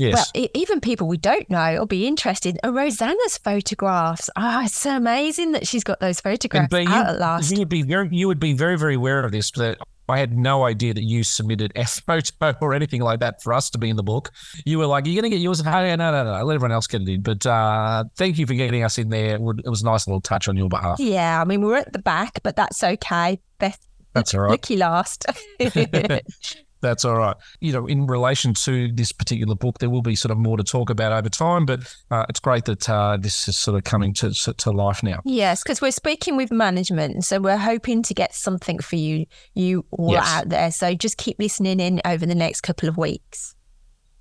[0.00, 0.32] Yes.
[0.34, 2.58] Well, even people we don't know will be interested.
[2.64, 4.30] Oh, Rosanna's photographs.
[4.34, 7.50] Ah, it's so amazing that she's got those and photographs out at last.
[7.52, 9.50] you would be very, you would be very, very aware of this.
[9.50, 9.76] That
[10.08, 13.68] I had no idea that you submitted a photo or anything like that for us
[13.70, 14.30] to be in the book.
[14.64, 16.44] You were like, "You're going to get yours." No, no, no, no.
[16.44, 17.20] Let everyone else get it in.
[17.20, 19.34] But uh, thank you for getting us in there.
[19.34, 20.98] It would- it was a nice little touch on your behalf.
[20.98, 23.38] Yeah, I mean, we're at the back, but that's okay.
[23.58, 23.78] Beth,
[24.14, 24.50] That's all right.
[24.52, 25.26] Lucky last.
[26.80, 27.36] That's all right.
[27.60, 30.64] You know, in relation to this particular book, there will be sort of more to
[30.64, 34.14] talk about over time, but uh, it's great that uh, this is sort of coming
[34.14, 35.20] to to life now.
[35.24, 39.84] yes, because we're speaking with management, so we're hoping to get something for you, you
[39.90, 40.28] all Yes.
[40.28, 40.70] out there.
[40.70, 43.54] So just keep listening in over the next couple of weeks.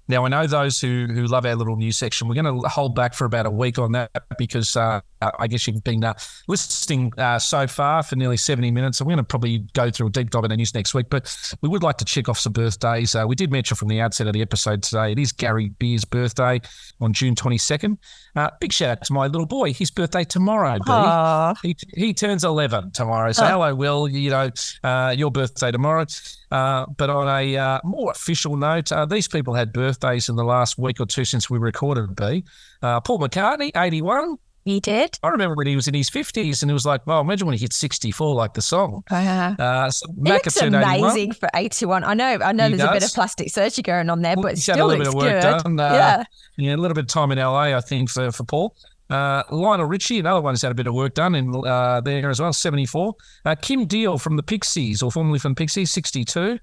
[0.10, 2.28] Now, I know those who who love our little news section.
[2.28, 5.68] We're going to hold back for about a week on that because uh, I guess
[5.68, 6.16] you've been uh,
[6.48, 8.98] listening uh, so far for nearly 70 minutes.
[8.98, 11.12] So we're going to probably go through a deep dive in the news next week.
[11.12, 13.14] But we would like to check off some birthdays.
[13.14, 16.06] Uh, we did mention from the outset of the episode today, it is Gary Beers'
[16.06, 16.60] birthday
[17.00, 17.96] on June 22nd.
[18.36, 19.74] Uh, big shout out to my little boy.
[19.74, 20.80] His birthday tomorrow.
[21.62, 23.32] He, he turns 11 tomorrow.
[23.32, 23.48] So, Oh.
[23.48, 24.08] hello, Will.
[24.08, 24.50] You know,
[24.84, 26.08] uh, your birthday tomorrow.
[26.52, 30.44] Uh, but on a uh, more official note, uh, these people had birthdays in the
[30.44, 32.44] last week or two since we recorded B.
[32.82, 34.38] Uh, Paul McCartney, 81.
[34.66, 35.18] He did?
[35.24, 37.56] I remember when he was in his 50s and it was like, well, imagine when
[37.56, 39.04] he hit 64, like the song.
[39.10, 41.00] Uh, Uh, so looks turned 81.
[41.12, 42.04] amazing for 81.
[42.04, 44.44] I know, I know He there's a bit of plastic surgery going on there, Well,
[44.44, 45.64] but he's had a still little bit of work good.
[45.64, 46.24] done, uh, yeah.
[46.58, 48.76] Yeah, a little bit of time in LA, I think, for, for Paul.
[49.10, 52.30] Uh, Lionel Richie, another one who's had a bit of work done in uh, there
[52.30, 53.16] as well, 74.
[53.46, 56.60] Uh, Kim Deal from the Pixies, or formerly from Pixies, 62.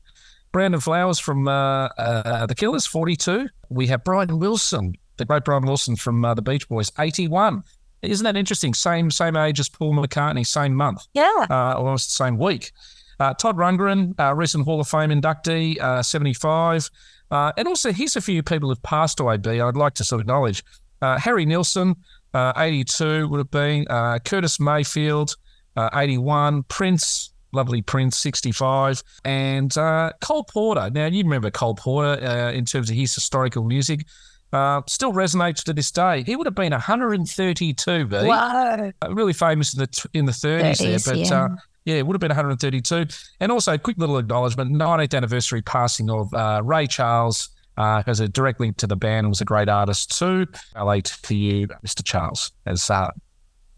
[0.57, 3.47] Brandon Flowers from uh, uh, the Killers, 42.
[3.69, 7.63] We have Brian Wilson, the great Brian Wilson from uh, the Beach Boys, 81.
[8.01, 8.73] Isn't that interesting?
[8.73, 11.29] Same same age as Paul McCartney, same month, Yeah.
[11.51, 12.73] uh, almost the same week.
[13.21, 16.89] Uh, Todd Rundgren, uh, recent Hall of Fame inductee, uh, 75.
[17.31, 20.21] Uh, and also, here's a few people who've passed away, B, I'd like to sort
[20.21, 20.65] of acknowledge.
[21.03, 21.97] Uh, Harry Nilsson,
[22.33, 23.85] uh, 82 would have been.
[23.91, 25.37] Uh, Curtis Mayfield,
[25.77, 26.63] uh, 81.
[26.63, 29.03] Prince, lovely Prince, 65.
[29.25, 30.89] And uh, Cole Porter.
[30.91, 34.07] Now, you remember Cole Porter uh, in terms of his historical music.
[34.53, 36.23] Uh, still resonates to this day.
[36.23, 38.93] He would have been 132, B Wow.
[39.03, 41.45] uh, really famous in the t- in the 30s, 30s, there, but yeah.
[41.45, 41.49] uh,
[41.85, 43.07] yeah, it would have been 132.
[43.41, 47.49] And also, a quick little acknowledgement: 19th anniversary passing of uh, Ray Charles.
[47.79, 50.47] Uh, has a direct link to the band was a great artist too.
[50.75, 52.03] LA to you, Mr.
[52.03, 53.11] Charles, as uh,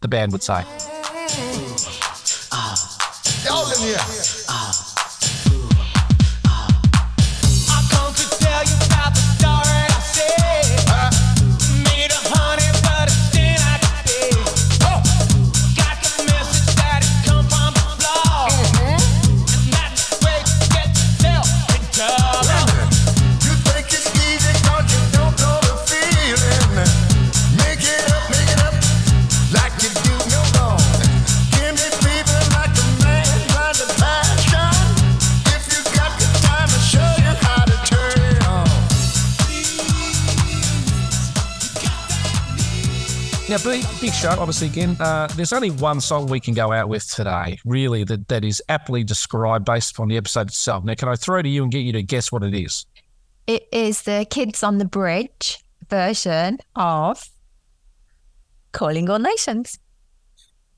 [0.03, 0.63] the band would say.
[3.49, 3.97] Y'all in here.
[4.47, 4.88] I
[43.59, 44.97] Now, big, big show, obviously, again.
[45.01, 48.63] Uh, there's only one song we can go out with today, really, that, that is
[48.69, 50.85] aptly described based upon the episode itself.
[50.85, 52.87] Now, can I throw to you and get you to guess what it is?
[53.47, 57.29] It is the Kids on the Bridge version of
[58.73, 59.79] Calling All Nations.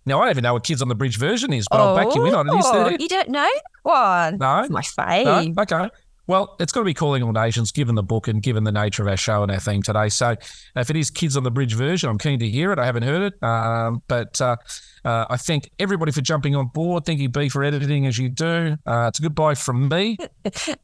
[0.07, 2.15] Now, I don't even know what Kids on the Bridge version is, but I'll back
[2.15, 2.55] you in on it.
[2.59, 2.97] Is Oh, there?
[2.99, 3.49] You don't know?
[3.83, 4.39] One.
[4.39, 4.61] No?
[4.61, 4.83] It's my
[5.23, 5.43] No?
[5.43, 5.59] fave.
[5.59, 5.91] Okay.
[6.27, 9.03] Well, it's got to be Calling All Nations, given the book and given the nature
[9.03, 10.09] of our show and our theme today.
[10.09, 10.37] So,
[10.77, 12.79] if it is Kids on the Bridge version, I'm keen to hear it.
[12.79, 14.57] I haven't heard it, um, but uh,
[15.05, 17.05] uh, I thank everybody for jumping on board.
[17.05, 18.77] Thank you, B, for editing as you do.
[18.87, 20.19] Uh, it's a goodbye from me.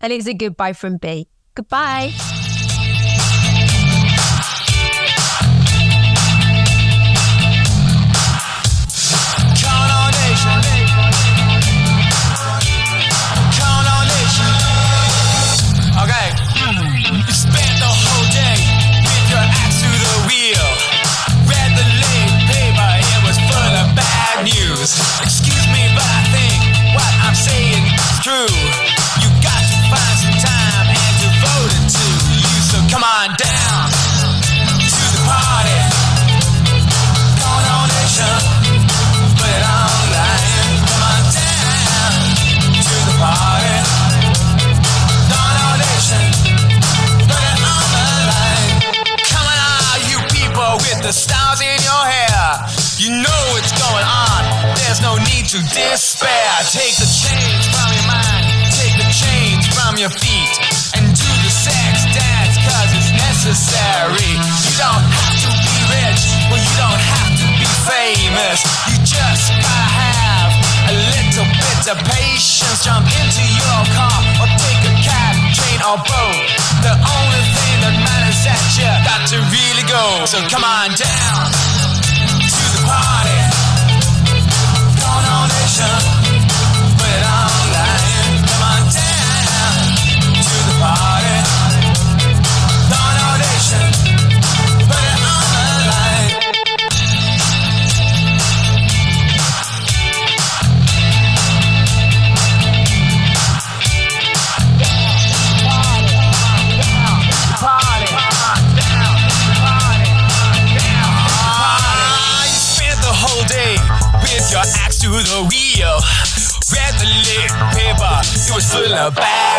[0.00, 1.28] And it's a goodbye from B.
[1.54, 2.12] Goodbye.
[55.56, 56.52] To despair.
[56.68, 58.44] Take the chains from your mind.
[58.76, 60.52] Take the chains from your feet.
[60.92, 64.36] And do the sex dance, cause it's necessary.
[64.36, 66.20] You don't have to be rich.
[66.52, 68.68] Well, you don't have to be famous.
[68.92, 70.52] You just gotta have
[70.92, 72.84] a little bit of patience.
[72.84, 76.44] Jump into your car or take a cab, train or boat.
[76.84, 80.04] The only thing that matters that you got to really go.
[80.28, 81.75] So come on down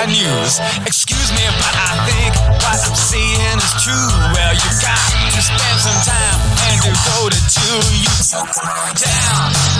[0.07, 0.59] news.
[0.87, 2.31] Excuse me, but I think
[2.63, 4.09] what I'm saying is true.
[4.33, 4.99] Well, you got
[5.35, 6.39] to spend some time
[6.71, 8.13] and devote it to you.
[8.23, 9.76] So down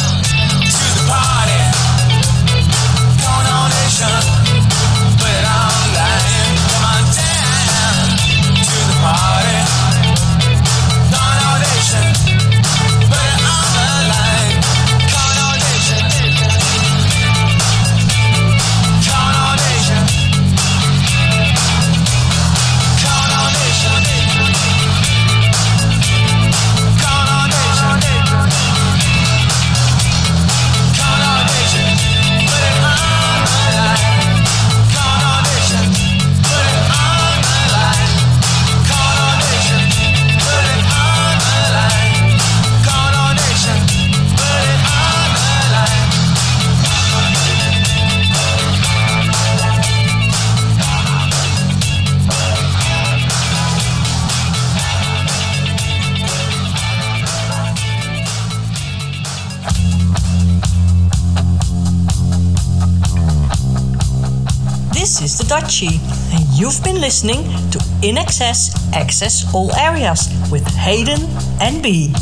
[65.47, 65.99] Dutchie,
[66.33, 71.21] and you've been listening to INXS Access All Areas with Hayden
[71.61, 72.13] and B.